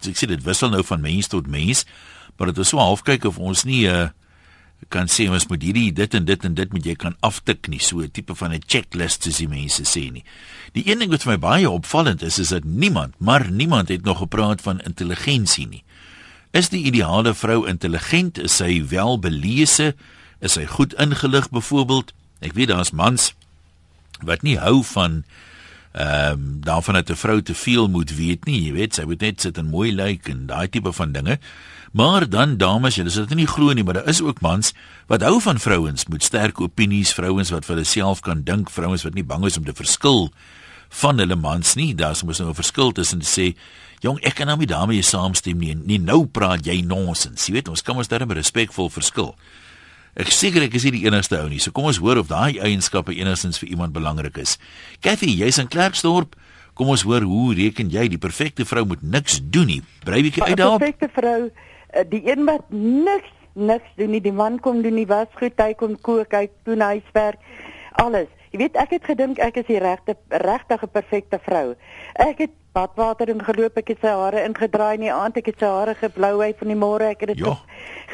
[0.07, 1.85] ek sê dit wissel nou van mens tot mens,
[2.37, 4.09] maar dit is so half kyk of ons nie 'n uh,
[4.95, 7.79] kan sê ons moet hierdie dit en dit en dit moet jy kan aftik nie,
[7.83, 10.23] so 'n tipe van 'n checklist soos die mense sê nie.
[10.73, 14.03] Die een ding wat vir my baie opvallend is, is dat niemand, maar niemand het
[14.03, 15.83] nog gepraat van intelligensie nie.
[16.51, 18.37] Is die ideale vrou intelligent?
[18.37, 19.95] Is sy welbelese?
[20.39, 22.13] is hy goed ingelig byvoorbeeld
[22.45, 23.33] ek weet daar's mans
[24.25, 25.23] wat nie hou van
[25.95, 29.21] ehm um, daarvan dat 'n vrou te veel moet weet nie jy weet sy moet
[29.21, 31.39] net sit en mooi lyk en daai tipe van dinge
[31.95, 34.73] maar dan dames julle sal dit nie glo nie maar daar is ook mans
[35.07, 39.07] wat hou van vrouens met sterk opinies vrouens wat vir hulle self kan dink vrouens
[39.07, 40.29] wat nie bang is om te verskil
[41.01, 43.55] van hulle mans nie daar's mos nou 'n verskil tussen te sê
[44.03, 47.69] jong ek kan nou met dames saamstem nie nie nou praat jy nonsens jy weet
[47.69, 49.35] ons kan ons darem respekvol verskil
[50.15, 51.59] Ek seker ek is nie die enigste ou nie.
[51.59, 54.55] So kom ons hoor of daai eienskappe enigstens vir iemand belangrik is.
[55.03, 56.37] Kathy, jy's in Klerksdorp.
[56.75, 59.81] Kom ons hoor hoe reken jy die perfekte vrou moet niks doen nie.
[60.07, 60.79] Brei bietjie uit daarop.
[60.79, 61.51] Die perfekte vrou,
[62.09, 64.21] die een wat niks niks doen nie.
[64.21, 67.39] Die man kom doen die wasgoed, hy kom kook, hy doen huiswerk.
[68.01, 68.27] Alles.
[68.51, 71.75] Jy weet ek het gedink ek is die regte regtige perfekte vrou.
[72.19, 75.71] Ek het badwater ingeloop, ek het sy hare ingedraai in die aand, ek het sy
[75.71, 77.55] hare geblouhy van die môre, ek het dit Ja.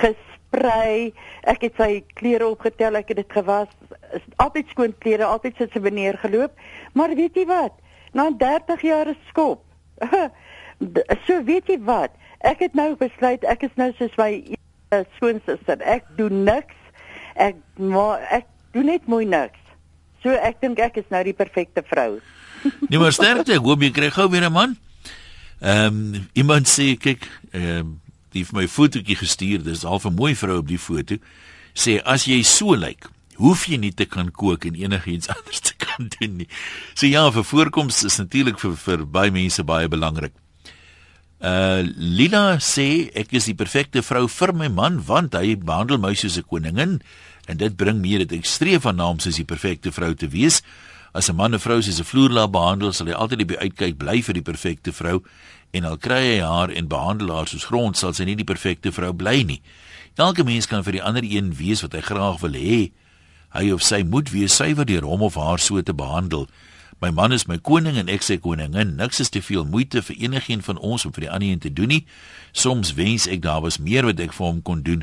[0.01, 1.13] gesprei,
[1.43, 3.69] ek het sy klere opgetel, ek het dit gewas.
[4.13, 6.51] Is altyd skoon klere, altyd sit sy beneer geloop.
[6.93, 7.73] Maar weet jy wat?
[8.13, 9.63] Na 30 jaar is skop.
[11.27, 12.13] So weet jy wat?
[12.41, 14.31] Ek het nou besluit ek is nou soos my
[14.91, 15.81] uh, skoonsister.
[15.85, 16.77] Ek doen niks.
[17.35, 19.59] Ek maar ek doen net mooi niks.
[20.21, 22.19] So ek dink ek is nou die perfekte vrou.
[22.91, 24.75] Nee, maar sterkte, ek hoop jy kry gou weer 'n man.
[25.61, 27.95] Ehm um, iemand sê kyk, ehm um,
[28.31, 29.63] die het my fotootjie gestuur.
[29.63, 31.17] Dis al 'n mooi vrou op die foto.
[31.73, 33.09] Sê as jy so lyk,
[33.41, 36.49] hoef jy nie te kan kook en enigiets anders te kan doen nie.
[36.93, 40.33] So ja, vir voorkoms is natuurlik vir vir baie mense baie belangrik.
[41.41, 46.13] Uh Lila sê ek is die perfekte vrou vir my man want hy behandel my
[46.13, 47.01] soos 'n koningin
[47.49, 50.61] en dit bring meer dit ek streef aan naam soos die perfekte vrou te wees.
[51.13, 53.97] As 'n man 'n vrou soos 'n vloerlaap behandel, sal hy altyd op die uitkyk
[53.97, 55.23] bly vir die perfekte vrou
[55.73, 58.91] en al kry hy haar en behandel haar soos grond, sal sy nie die perfekte
[58.91, 59.61] vrou bly nie.
[60.17, 62.91] Elke mens kan vir die ander een wees wat hy graag wil hê.
[63.55, 66.47] Hy of sy moet wees suiwer deur hom of haar so te behandel.
[67.01, 68.93] My man is my koning en ek sy koningin.
[68.99, 71.71] Niks is te veel moeite vir enigiemand van ons om vir die ander een te
[71.73, 72.03] doen nie.
[72.53, 75.01] Soms wens ek daar was meer wat ek vir hom kon doen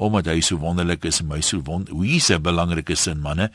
[0.00, 3.50] omdat hy so wonderlik is en my so wond hoe hy's 'n belangrike sin manne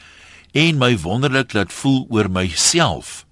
[0.53, 3.25] en my wonderlik laat voel oor myself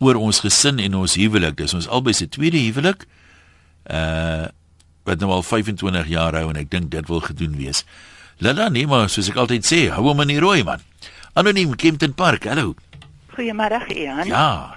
[0.00, 1.56] oor ons gesin en ons huwelik.
[1.56, 3.06] Dis ons albei se tweede huwelik.
[3.86, 4.50] Uh
[5.04, 7.84] wat nou al 25 jaar hou en ek dink dit wil gedoen wees.
[8.40, 10.80] Lala nee maar soos ek altyd sê, hou hom in die rooi man.
[11.34, 12.44] Anoniem Kempton Park.
[12.44, 12.74] Hallo.
[13.34, 14.26] Goeiemiddag Ian.
[14.26, 14.76] Ja.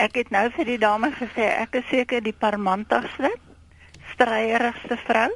[0.00, 3.30] Ek het nou vir die dame gesê ek is seker die parmantigste,
[4.14, 5.28] stryeerigste vrou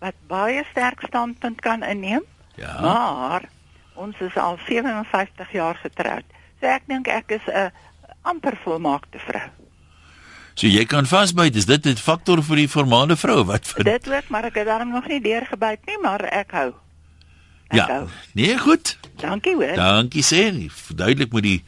[0.00, 2.24] wat baie sterk standpunt kan inneem.
[2.56, 2.78] Ja.
[2.80, 3.48] Maar
[4.00, 6.24] ons is al 57 jaar getroud.
[6.60, 7.70] So ek dink ek is 'n
[8.22, 9.48] amper volmaakte vrou.
[10.54, 14.08] So jy kan vasbyt, is dit 'n faktor vir die formale vrou wat vir Dit
[14.08, 16.74] ook, maar ek het daarom nog nie deurgebyt nie, maar ek hou.
[17.68, 17.86] Ek Ja.
[17.86, 18.08] hou.
[18.34, 18.98] Nee, goed.
[19.16, 19.74] Dankie hoor.
[19.76, 20.70] Dankie sê.
[20.94, 21.64] Duidelik moet die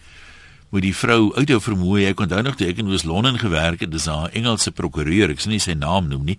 [0.72, 2.06] moet die vrou uithou vermoë.
[2.10, 5.52] Ek onthou nog toe ek in Oos-London gewerk het, dis 'n Engelse prokureur, ek sal
[5.52, 6.38] nie sy naam noem nie.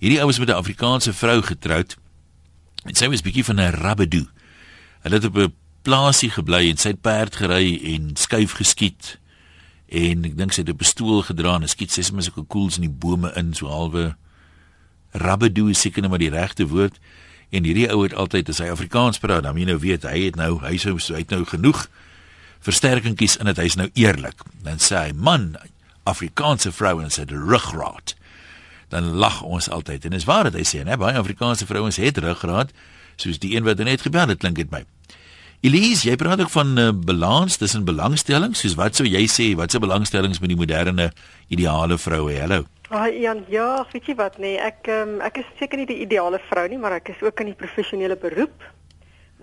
[0.00, 1.96] Hierdie ou was met 'n Afrikaanse vrou getroud.
[2.84, 4.26] En sy was bietjie van 'n rabbedoe.
[5.02, 9.18] Hulle het op 'n plaasie gebly en sy het perd gery en skuif geskiet.
[9.88, 12.76] En ek dink sy het 'n pistool gedra en skiet sy sommer so 'n koels
[12.76, 14.16] in die bome in so halwe
[15.12, 16.98] rabbedoe is seker net maar die regte woord.
[17.50, 20.36] En hierdie ou het altyd as hy Afrikaans praat, dan jy nou weet hy het
[20.36, 21.88] nou hy sou hy het nou genoeg
[22.66, 24.42] versterkingkies in dit hy's nou eerlik.
[24.66, 25.54] Dan sê hy man
[26.06, 28.16] Afrikaanse vrouens het ruggraat.
[28.94, 30.98] Dan lag ons altyd en dis waar dit hy sê, né?
[30.98, 32.74] Baie Afrikaanse vrouens het ruggraat
[33.16, 34.84] soos die een wat net gebel het klink dit my.
[35.64, 39.72] Elise, jy praat ook van uh, balans tussen belangstellings, soos wat sou jy sê, wat
[39.72, 41.08] se belangstellings met die moderne
[41.50, 42.36] ideale vroue?
[42.36, 42.66] Hallo.
[42.92, 46.38] Ah, Jan, ja, weet jy wat nee, ek um, ek is seker nie die ideale
[46.46, 48.68] vrou nie, maar ek is ook in die professionele beroep.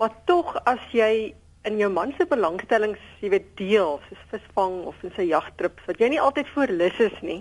[0.00, 1.34] Maar tog as jy
[1.64, 6.00] in jou man se belangstellings, jy weet, deel, soos visvang of in sy jagtrips, wat
[6.00, 7.40] jy nie altyd voor lus is nie.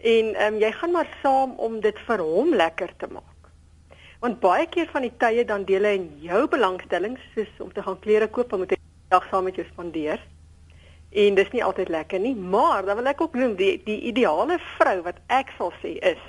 [0.00, 3.50] En ehm um, jy gaan maar saam om dit vir hom lekker te maak.
[4.20, 7.84] Want baie keer van die tye dan deel hy in jou belangstellings, soos om te
[7.84, 8.80] gaan klere koop, moet hy
[9.12, 10.20] dag saam met jou spandeer.
[11.10, 14.60] En dis nie altyd lekker nie, maar dan wil ek ook noem die die ideale
[14.78, 16.20] vrou wat ek sal sê is.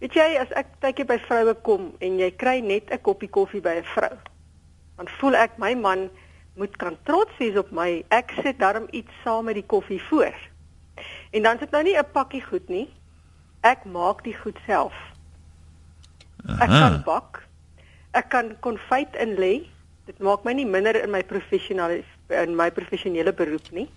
[0.00, 3.62] Weet jy, as ek tydjie by vroue kom en jy kry net 'n koppie koffie
[3.64, 4.16] by 'n vrou,
[4.96, 6.08] dan voel ek my man
[6.56, 8.04] moet kan trots wees op my.
[8.08, 10.34] Ek sit darm iets saam met die koffie voor.
[11.36, 12.88] En dan sit nou nie 'n pakkie goed nie.
[13.60, 14.94] Ek maak die goed self.
[16.60, 17.42] Ek kan bak.
[18.10, 19.66] Ek kan konfyt in lê.
[20.06, 23.88] Dit maak my nie minder in my professionele in my professionele beroep nie.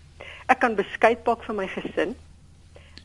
[0.47, 2.15] Ek kan beskuit bak vir my gesin.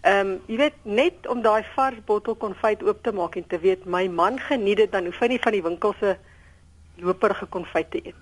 [0.04, 3.59] Ehm um, jy weet net om daai vars bottel konfyt oop te maak en te
[3.59, 6.16] weet my man geniet dit dan hoef hy nie van die winkel se
[6.96, 8.14] loperige konfyt te eet.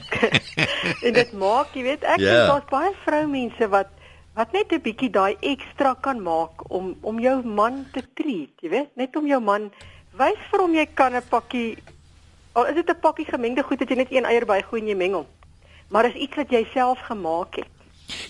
[1.06, 2.34] en dit maak, jy weet, ek Ja.
[2.34, 3.88] dink daar's baie vroumense wat
[4.34, 8.68] wat net 'n bietjie daai ekstra kan maak om om jou man te treat, jy
[8.70, 9.70] weet, net om jou man
[10.16, 11.76] wys vir hom jy kan 'n pakkie
[12.54, 14.94] al is dit 'n pakkie gemengde goed dat jy net een eier bygooi en jy
[14.96, 15.26] meng hom.
[15.90, 17.66] Maar is iets wat jy self gemaak het.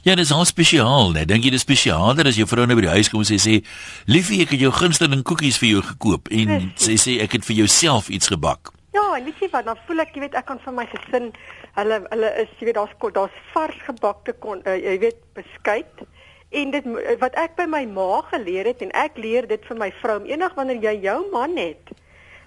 [0.02, 1.24] Ja, dis al spesiaal, né?
[1.24, 3.64] Dink jy dis spesialer as jou vrou nou by die huis kom en sy sê,
[4.06, 7.56] "Liefie, ek het jou gunsteling koekies vir jou gekoop" en sy sê ek het vir
[7.56, 8.72] jouself iets gebak.
[8.90, 11.28] Ja, en jy wat, dan voel ek, jy weet, ek kan vir my gesin,
[11.76, 16.02] hulle hulle is, jy weet, daar's daar's vars gebakte kon, uh, jy weet, beskuit.
[16.50, 16.86] En dit
[17.22, 20.56] wat ek by my ma geleer het en ek leer dit vir my vrou, enig
[20.58, 21.94] wanneer jy jou man het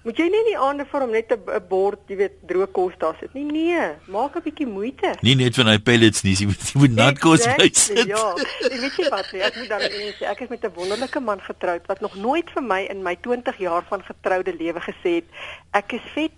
[0.03, 2.95] Moet jy nie in die aande vir hom net 'n bord, jy weet, droë kos
[2.99, 3.43] daar sit nie.
[3.47, 5.15] Nee, maak 'n bietjie moeite.
[5.23, 8.07] Nie net van hy pellets nie, jy moet jy moet nat kos exactly, bysit.
[8.07, 8.35] Ja,
[8.67, 11.39] ek weet jy wat, ek moet dan net sê ek is met 'n wonderlike man
[11.39, 15.27] getroud wat nog nooit vir my in my 20 jaar van getroude lewe gesê het
[15.71, 16.35] ek is vet.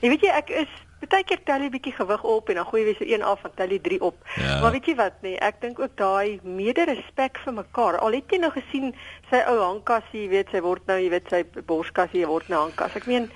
[0.00, 2.86] Jy weet jy, ek is Partykeer tel jy bietjie gewig op en dan gooi jy
[2.90, 4.16] weer so een af en tel jy 3 op.
[4.36, 4.58] Ja.
[4.60, 7.98] Maar weet jy wat nee, ek dink ook daai mederespek vir mekaar.
[8.04, 8.92] Al het jy nou gesien
[9.30, 12.98] sy ou handkassie, jy weet sy word nou, jy weet sy borskassie word nou handkas.
[13.00, 13.30] Ek meen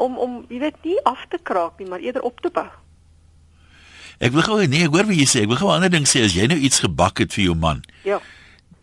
[0.00, 2.68] om om jy weet nie af te kraak nie, maar eerder op te bou.
[4.16, 5.44] Ek wil gou nee, ek hoor wat jy sê.
[5.44, 7.54] Ek wil gou 'n ander ding sê as jy nou iets gebak het vir jou
[7.54, 7.84] man.
[8.04, 8.20] Ja.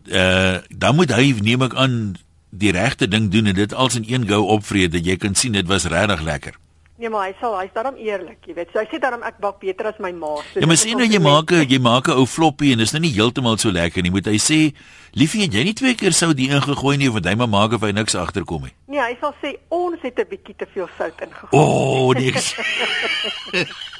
[0.06, 2.14] Uh dan moet hy neem ek aan
[2.50, 5.52] die regte ding doen en dit als in een gou opvreet dat jy kan sien
[5.52, 6.54] dit was regtig lekker.
[6.94, 8.68] Nee, maar hy sal hy's daarom eerlik, jy weet.
[8.70, 10.36] So hy sê daarom ek bak beter as my ma.
[10.52, 13.00] So ja, maar sien nou jy maak jy maak 'n ou floppie en is nou
[13.02, 14.12] nie heeltemal so lekker nie.
[14.14, 14.72] Moet hy sê,
[15.18, 17.80] "Liefie, jy nie twee keer sout die ingegooi nie of wat hy maar maak of
[17.80, 21.18] hy niks agterkom nie." Nee, hy sal sê ons het 'n bietjie te veel sout
[21.20, 21.50] ingegooi.
[21.50, 22.30] O, oh, nee.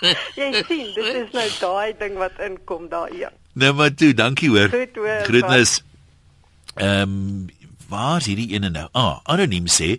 [0.41, 3.35] jy sien, dit is nou daai ding wat inkom daar een.
[3.55, 4.69] Nee, maar toe, dankie hoor.
[4.69, 5.25] Goed hoor.
[5.25, 5.83] Groetnis.
[6.77, 7.49] Ehm um,
[7.95, 8.89] waar is hierdie ene nou?
[8.99, 9.95] Ah, anoniem sê,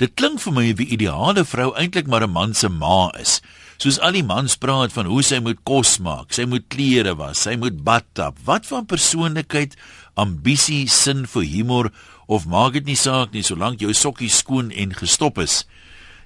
[0.00, 3.40] dit klink vir my of die ideale vrou eintlik maar 'n man se ma is.
[3.78, 7.38] Soos al die mans praat van hoe sy moet kos maak, sy moet klere was,
[7.46, 8.38] sy moet bad tap.
[8.44, 9.76] Wat van persoonlikheid,
[10.16, 11.92] ambisie, sin vir humor
[12.26, 15.64] of maak dit nie saak nie solank jou sokkies skoon en gestop is.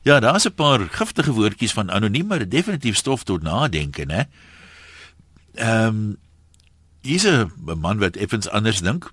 [0.05, 4.27] Ja, daar's 'n paar giftige woordjies van anoniem, maar definitief stof tot nadenke, né?
[5.55, 6.17] Ehm um,
[7.03, 9.13] hier's 'n man wat effens anders dink.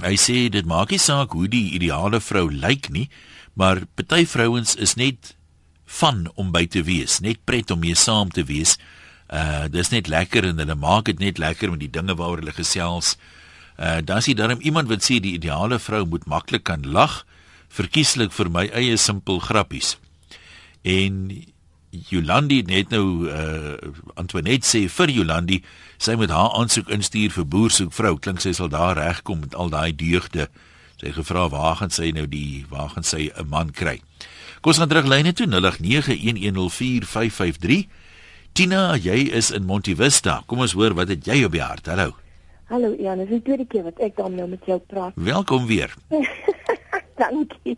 [0.00, 3.10] Hy sê dit maak nie saak hoe die ideale vrou lyk nie,
[3.54, 5.34] maar party vrouens is net
[6.00, 8.78] van om by te wees, net pret om mee saam te wees.
[9.28, 12.56] Uh dis net lekker en hulle maak dit net lekker met die dinge waaroor hulle
[12.56, 13.16] gesels.
[13.76, 17.24] Uh dan sien daarom iemand wat sê die ideale vrou moet maklik kan lag,
[17.68, 19.98] verkieslik vir my eie simpel grappies.
[20.82, 21.28] En
[21.92, 23.76] Jolandi net nou uh
[24.16, 25.60] Antoinette sê vir Jolandi
[26.00, 29.68] sy moet haar aansoek instuur vir boersoek vrou klink sy sal daar regkom met al
[29.72, 30.48] daai deugde.
[31.00, 34.00] Sy gevra waar gaan sy nou die waar gaan sy 'n man kry?
[34.62, 37.86] Kom ons gaan terug lyne toe 0891104553
[38.52, 41.86] Tina jy is in Montivista kom ons hoor wat het jy op die hart?
[41.86, 42.12] Hallo.
[42.68, 45.12] Hallo Jan is die tweede keer wat ek dan nou met jou praat?
[45.14, 45.94] Welkom weer.
[47.20, 47.76] Dankie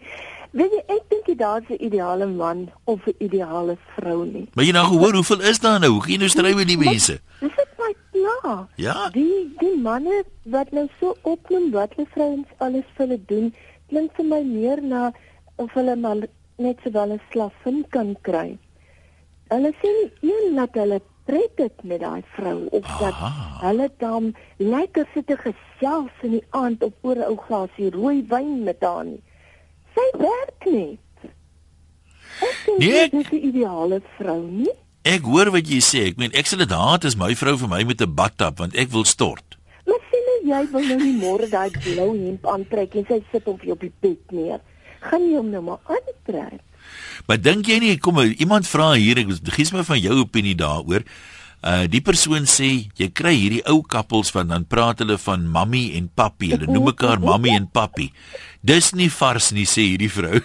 [0.55, 4.47] Weet jy, ek dink jy daar's 'n ideale man of 'n ideale vrou nie.
[4.55, 5.90] Maar jy nou gehoor hoeveel is daar nou?
[5.93, 7.19] Hoe gaan jy nou stry met die mense?
[7.40, 8.67] Dis net my klaar.
[8.77, 9.09] Ja.
[9.11, 13.55] Die die manne wat nou so opneem wat hulle vrouens alles vir hulle doen,
[13.88, 15.12] klink vir my meer na
[15.57, 16.23] of hulle maar
[16.57, 18.59] net so wel 'n slavin kan kry.
[19.49, 22.99] Hulle sê nie een dat hulle pret dit met daai vrou of Aha.
[23.01, 23.14] dat
[23.67, 28.25] hulle dan lekker sit te gesels in die aand op oor 'n ou glasie rooi
[28.29, 29.23] wyn met haar nie.
[29.95, 31.01] Sy werk net.
[32.45, 34.73] Ek nee, dis die ideale vrou nie.
[35.07, 36.07] Ek hoor wat jy sê.
[36.11, 38.75] Ek meen ek sal dit haat as my vrou vir my met 'n badtap want
[38.75, 39.59] ek wil stort.
[39.87, 43.47] Maar sien nou jy wil nou nie môre daai blou hemp aantrek en sy sit
[43.47, 44.61] op jou op die bed neer.
[45.01, 46.61] Gaan jy hom nou maar aantrek?
[47.27, 51.05] Maar dink jy nie kom iemand vra hier ek gies my van jou opinie daaroor.
[51.64, 52.66] Uh die persoon sê
[52.98, 56.50] jy kry hierdie ou kappels van dan praat hulle van mammy en papi.
[56.53, 58.11] Hulle noem mekaar mammy en papi.
[58.61, 60.42] Dis nie vars nie sê hierdie vrou.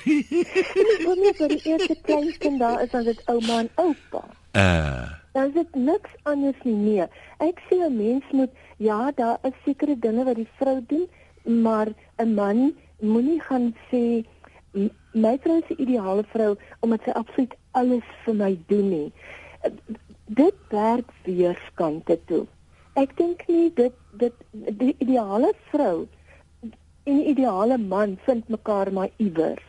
[1.09, 4.23] Wanneer vir die eerste kleinkind daar is, dan is dit ouma en oupa.
[4.55, 7.11] Uh dan is dit niks anders nie meer.
[7.43, 11.07] Ek sê 'n mens moet ja, daar is sekere dinge wat die vrou doen,
[11.43, 14.23] maar 'n man moenie gaan sê
[15.11, 19.09] my vrou is die ideale vrou omdat sy absoluut alles vir my doen nie
[20.29, 22.45] dit werk weerskante toe.
[22.99, 26.07] Ek dink nie dit dit die ideale vrou
[26.61, 29.65] en die ideale man vind mekaar maar iewers.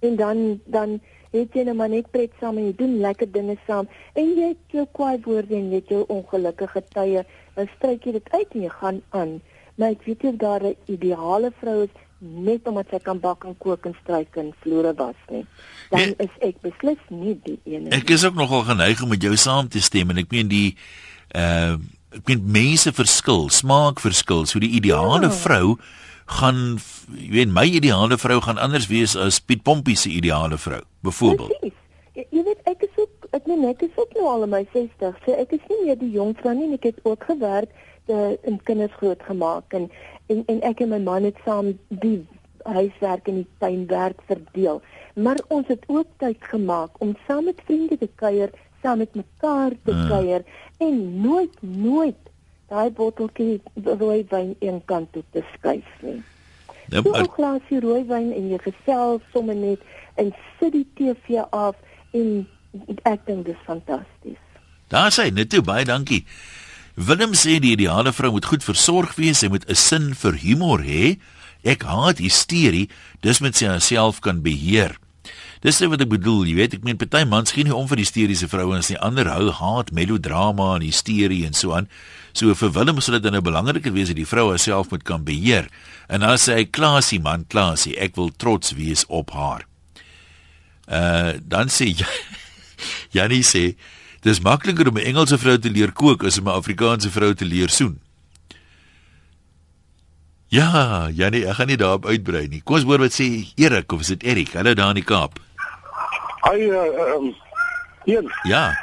[0.00, 3.56] En dan dan het jy nou maar net pret saam en jy doen lekker dinge
[3.66, 3.88] saam
[4.18, 8.16] en jy het jou kwaai woorde en jy het jou ongelukkige tye, dan stryk jy
[8.18, 9.36] dit uit en jy gaan aan.
[9.78, 13.54] Maar ek weet jy daar 'n ideale vrou is net omdat sy kan bak en
[13.58, 15.44] kook en stryk en vloere was nie.
[15.90, 17.94] Dan nee, is ek beslis nie die een nie.
[17.96, 20.68] Ek is ook nogal geneig om met jou saam te stem en ek meen die
[21.36, 21.80] uh
[22.10, 24.42] ek meen mense verskil, smaak verskil.
[24.50, 25.36] So die ideale ja.
[25.44, 25.76] vrou
[26.30, 26.80] gaan
[27.14, 31.54] jy weet my ideale vrou gaan anders wees as Piet Pompie se ideale vrou, byvoorbeeld.
[31.62, 34.64] Jy, jy weet ek is ook ek meen ek is ook nou al in my
[34.74, 37.70] 60, so ek is nie meer die jong vrou nie, ek het ook gewerk
[38.10, 39.90] te in kinders groot gemaak en
[40.32, 42.18] en en ek en my man het saam die
[42.68, 44.82] huiswerk en die tuinwerk verdeel.
[45.14, 48.50] Maar ons het ook tyd gemaak om saam met vriende te kuier,
[48.82, 50.08] saam met mekaar te hmm.
[50.08, 50.44] kuier
[50.78, 52.28] en nooit nooit
[52.70, 56.20] daai botteltjie rooi wyn een kant toe te skuif nie.
[56.90, 59.80] Nou, so 'n glasie rooiwyn en jy gesels sommer net
[60.14, 61.76] en sit die TV af
[62.10, 62.48] en
[63.02, 64.42] ek dink dit is fantasties.
[64.88, 66.24] Daar sê net toe baie dankie.
[66.94, 70.80] Willem sê die ideale vrou moet goed versorg wees, sy moet 'n sin vir humor
[70.80, 71.18] hê.
[71.64, 72.88] Ek haat hysterie,
[73.22, 74.96] dis met sy self kan beheer.
[75.60, 78.00] Dis net wat ek bedoel, jy weet, ek meen party mans gee nie om vir
[78.00, 78.96] hysteriese vrouens nie.
[79.04, 81.88] Ander hou haat melodrama en hysterie en so aan.
[82.32, 85.24] So vir Willem sou dit dan nou belangriker wees dat die vrou haarself moet kan
[85.26, 85.68] beheer.
[86.08, 89.66] En dan sê hy, "Klasie man, klasie, ek wil trots wees op haar."
[90.88, 91.92] Uh dan sê
[93.16, 93.76] Janie sê,
[94.22, 97.44] "Dis makliker om 'n Engelse vrou te leer kook as om 'n Afrikaanse vrou te
[97.44, 98.00] leer soen."
[100.50, 102.58] Ja, Janie, ek gaan nie daarop uitbrei nie.
[102.66, 104.50] Kom ons hoor wat sê Erik of is dit Erik?
[104.58, 105.38] Hulle daar in die Kaap.
[106.50, 107.28] Ai ehm um,
[108.04, 108.24] hier.
[108.50, 108.74] Ja.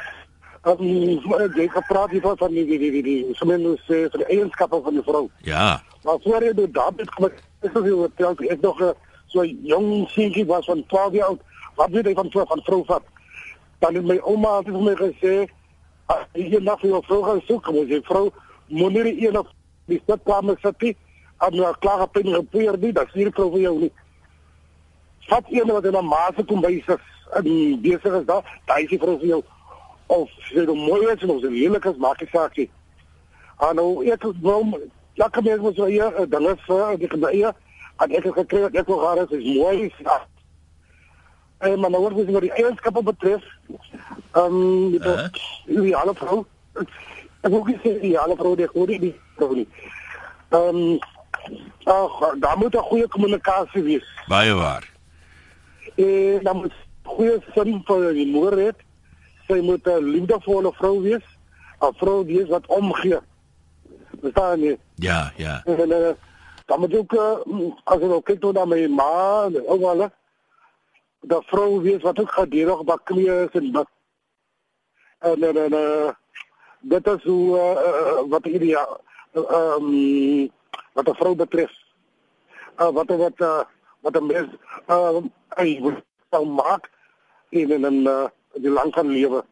[0.64, 4.80] Ehm um, jy gepraat hier van die die die die sommige sê vir die eienskappe
[4.86, 5.28] van die vrou.
[5.44, 5.82] Ja.
[6.08, 9.44] Maar voor jy dit daar het kom ek so veel vertel ek nog eh, so
[9.44, 11.44] jong seentjie was van 12 jaar oud.
[11.76, 13.04] Wat weet jy van so van vrou vat?
[13.78, 15.34] Dan het my ouma altyd vir my gesê
[16.08, 18.30] as jy vir jou vrou gaan soek, moet jy vrou
[18.68, 19.46] moenie die een of
[19.86, 20.96] die stadkamer sit nie.
[21.38, 23.92] As jy klaar op 'n repeer nie, dan sien vrou vir jou nie.
[25.28, 26.96] Vat een wat in 'n maase kom by sy
[27.36, 29.42] en besig is daar, daai is vrou vir jou
[30.06, 32.70] of sy nou mooi is of sy lelik is, maak nie saak nie.
[33.56, 34.62] Ah nou, ek wou
[35.14, 37.54] lekker mens moet so hier dan is die gebeur
[37.98, 39.96] en ek het gekry ek wil gaan is mooi is.
[41.58, 43.44] En maar nou word dit oor die eienskappe betref.
[44.32, 45.28] Ehm um, die uh -huh.
[45.82, 46.44] die alle vrou.
[47.40, 49.68] Ek wil sê die alle vrou die goeie die vrou nie.
[50.48, 50.98] Ehm um,
[51.84, 54.06] ag daar moet 'n goeie kommunikasie wees.
[54.26, 54.90] Baie waar.
[55.94, 58.76] En dan moet goeie sin vir die moeder het.
[59.46, 61.26] Sy moet 'n liefdevolle vrou wees,
[61.80, 63.18] 'n vrou wees wat omgee.
[64.20, 64.78] Verstaan jy?
[64.94, 65.62] Ja, ja.
[65.64, 66.08] En uh,
[66.66, 67.36] dan moet ook uh,
[67.84, 70.10] as jy kyk toe na my ma, ook
[71.20, 72.36] dat vrou wees wat ook
[72.78, 73.88] op haar knieë is en bid.
[75.18, 76.10] En en en uh,
[76.80, 80.50] dit is hoe uh, wat hierdie ehm um,
[80.92, 81.70] wat 'n vrou betref.
[82.78, 83.62] Uh, wat wat uh,
[84.00, 84.48] wat 'n mens
[84.86, 85.22] ehm uh,
[85.56, 86.90] hy wil maak
[87.50, 89.44] en in uh, die lang kan lewe.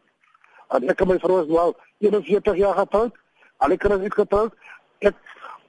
[0.67, 3.15] En ek en my vrou is nou 41 jaar getroud.
[3.57, 4.53] Al ek het getroud.
[4.99, 5.15] Ek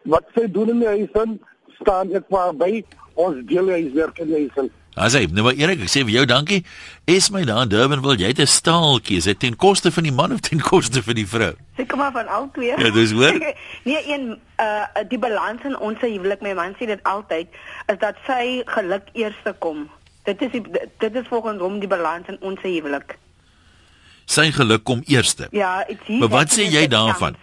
[0.03, 1.39] wat sy doen in die huis
[1.81, 2.85] staan ek maar by
[3.15, 4.71] ons deel hy werk in die huis.
[4.99, 6.65] As hy, nou maar Erik, ek sê vir jou dankie.
[7.07, 10.13] Es my daar in Durban wil jy 'n staaltjie, is dit ten koste van die
[10.13, 11.55] man of ten koste van die vrou?
[11.77, 12.75] Ek kom maar van al twee.
[12.75, 13.39] Ja, dis hoor.
[13.89, 17.47] nee, een uh die balans in ons huwelik, my man sê dit altyd,
[17.87, 19.89] is dat sy geluk eerste kom.
[20.25, 20.63] Dit is die,
[20.99, 23.19] dit is volgens hom die balans in ons huwelik.
[24.27, 25.47] Sy geluk kom eerste.
[25.53, 26.19] Ja, ek sien.
[26.19, 27.37] Maar wat sê jy daarvan?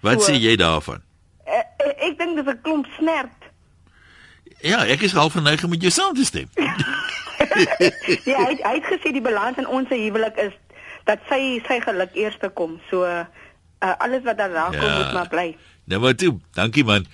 [0.00, 1.02] wat so, sê jy daarvan?
[1.44, 3.41] Uh, ek ek dink dis 'n klomp snert.
[4.62, 6.48] Ja, ek is half geneig om met jou saam te stem.
[8.30, 10.54] ja, hy hy het gesê die balans in ons huwelik is
[11.08, 12.78] dat sy sy geluk eerste kom.
[12.90, 13.24] So uh,
[13.98, 14.98] alles wat daarna kom ja.
[14.98, 15.48] moet maar bly.
[15.90, 16.36] Nou maar toe.
[16.54, 17.06] Dankie man.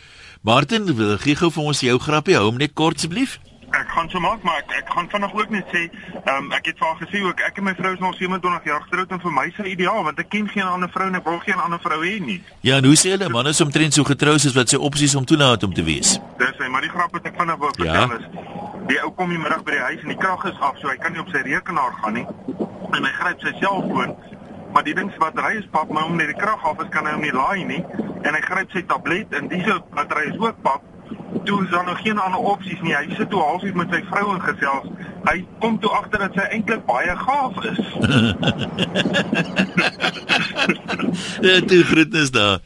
[0.44, 0.86] Martin,
[1.24, 2.36] gee gou vir ons jou grappie.
[2.36, 3.38] Hou hom net kort asseblief.
[3.76, 5.82] Ek gaan so maak, maar ek ek gaan vinnig ook net sê,
[6.24, 8.68] ehm um, ek het vir haar gesê ook ek en my vrou is nog 27
[8.70, 11.18] jaar getroud en vir my is dit ideaal want ek ken geen ander vrou en
[11.20, 12.38] ek wil geen ander vrou hê nie.
[12.64, 15.68] Ja, nou sê hulle man is omtrent so getroud soos wat sy opsies om toelaat
[15.68, 16.16] om te wees.
[16.40, 18.22] Dis hy, maar die grap wat ek vinnig wou vertel ja.
[18.22, 18.56] is
[18.88, 20.96] die ou kom die middag by die huis en die krag is af, so hy
[20.96, 22.26] kan nie op sy rekenaar gaan nie.
[22.96, 24.16] En hy gryp sy selfoon
[24.72, 27.06] maar die ding se battery is pap, maar om net die krag af is kan
[27.08, 27.80] hy hom nie laai nie
[28.26, 30.84] en hy gryp sy tablet en dis battery is ook pap
[31.44, 32.94] toe is daar nog geen ander opsies nie.
[32.94, 34.90] Hy sit toe halfuur met sy vrou en gesels.
[35.28, 37.80] Hy kom toe agter dat sy eintlik baie gaaf is.
[41.40, 42.60] Ja, toe groetnis daar.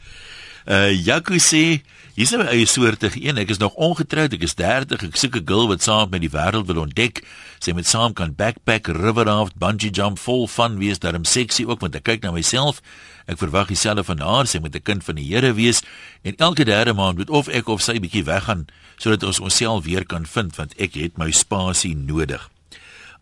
[0.65, 1.81] Uh Jaco sê,
[2.13, 3.37] hier's 'n eie soortige een.
[3.37, 4.33] Ek is nog ongetroud.
[4.33, 5.03] Ek is 30.
[5.03, 7.23] Ek soek 'n girl wat saam met die wêreld wil ontdek.
[7.59, 11.79] Sy met saam kan backpack, river raft, bungee jump, vol fun wees, daarom seksie ook
[11.79, 12.81] want ek kyk na myself.
[13.25, 15.81] Ek verwag dieselfde van haar, sy moet 'n kind van die Here wees
[16.21, 20.05] en elke derde maand moet of ek of sy bietjie weggaan sodat ons onsself weer
[20.05, 22.52] kan vind want ek het my spasie nodig.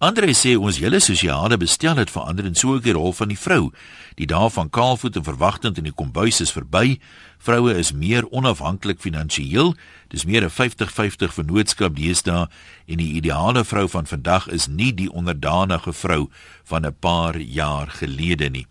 [0.02, 3.38] Andre sê ons hele sosiale bestel het verander en so ook die rol van die
[3.38, 3.68] vrou.
[4.18, 6.96] Die dae van kaalvoet en verwagtend in die kombuis is verby.
[7.38, 9.76] Vroue is meer onafhanklik finansiëel.
[10.10, 12.50] Dis meer 'n 50-50 vennootskap deesdae
[12.88, 16.30] en die ideale vrou van vandag is nie die onderdanige vrou
[16.64, 18.66] van 'n paar jaar gelede nie.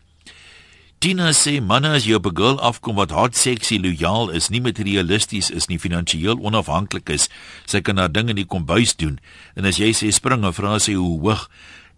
[1.00, 4.60] Tina sê manne as jy op 'n girl afkom wat hard sexy lojaal is, nie
[4.60, 7.30] materialisties is nie, finansiëel onafhanklik is,
[7.64, 9.18] sy kan haar ding in die kombuis doen.
[9.56, 11.48] En as jy sê spring, dan vra sy hoe hoog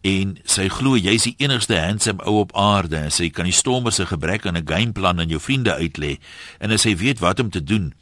[0.03, 3.93] en sy glo jy's die enigste handsome ou op aarde en sy kan die stormer
[3.93, 6.19] se gebrek aan 'n gameplan aan jou vriende uitlê
[6.61, 7.95] en as sy weet wat om te doen.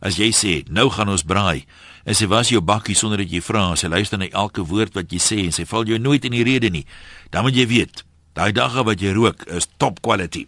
[0.00, 1.66] As jy sê, "Nou gaan ons braai,"
[2.06, 5.12] en sy was jou bakkie sonder dat jy vra, sy luister na elke woord wat
[5.12, 6.86] jy sê en sy val jou nooit in die rede nie,
[7.30, 8.05] dan moet jy weet,
[8.36, 10.44] Daai dagga wat jy rook is top quality.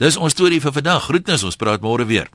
[0.00, 1.04] Dis ons storie vir vandag.
[1.04, 2.30] Groetnis, ons praat môre weer.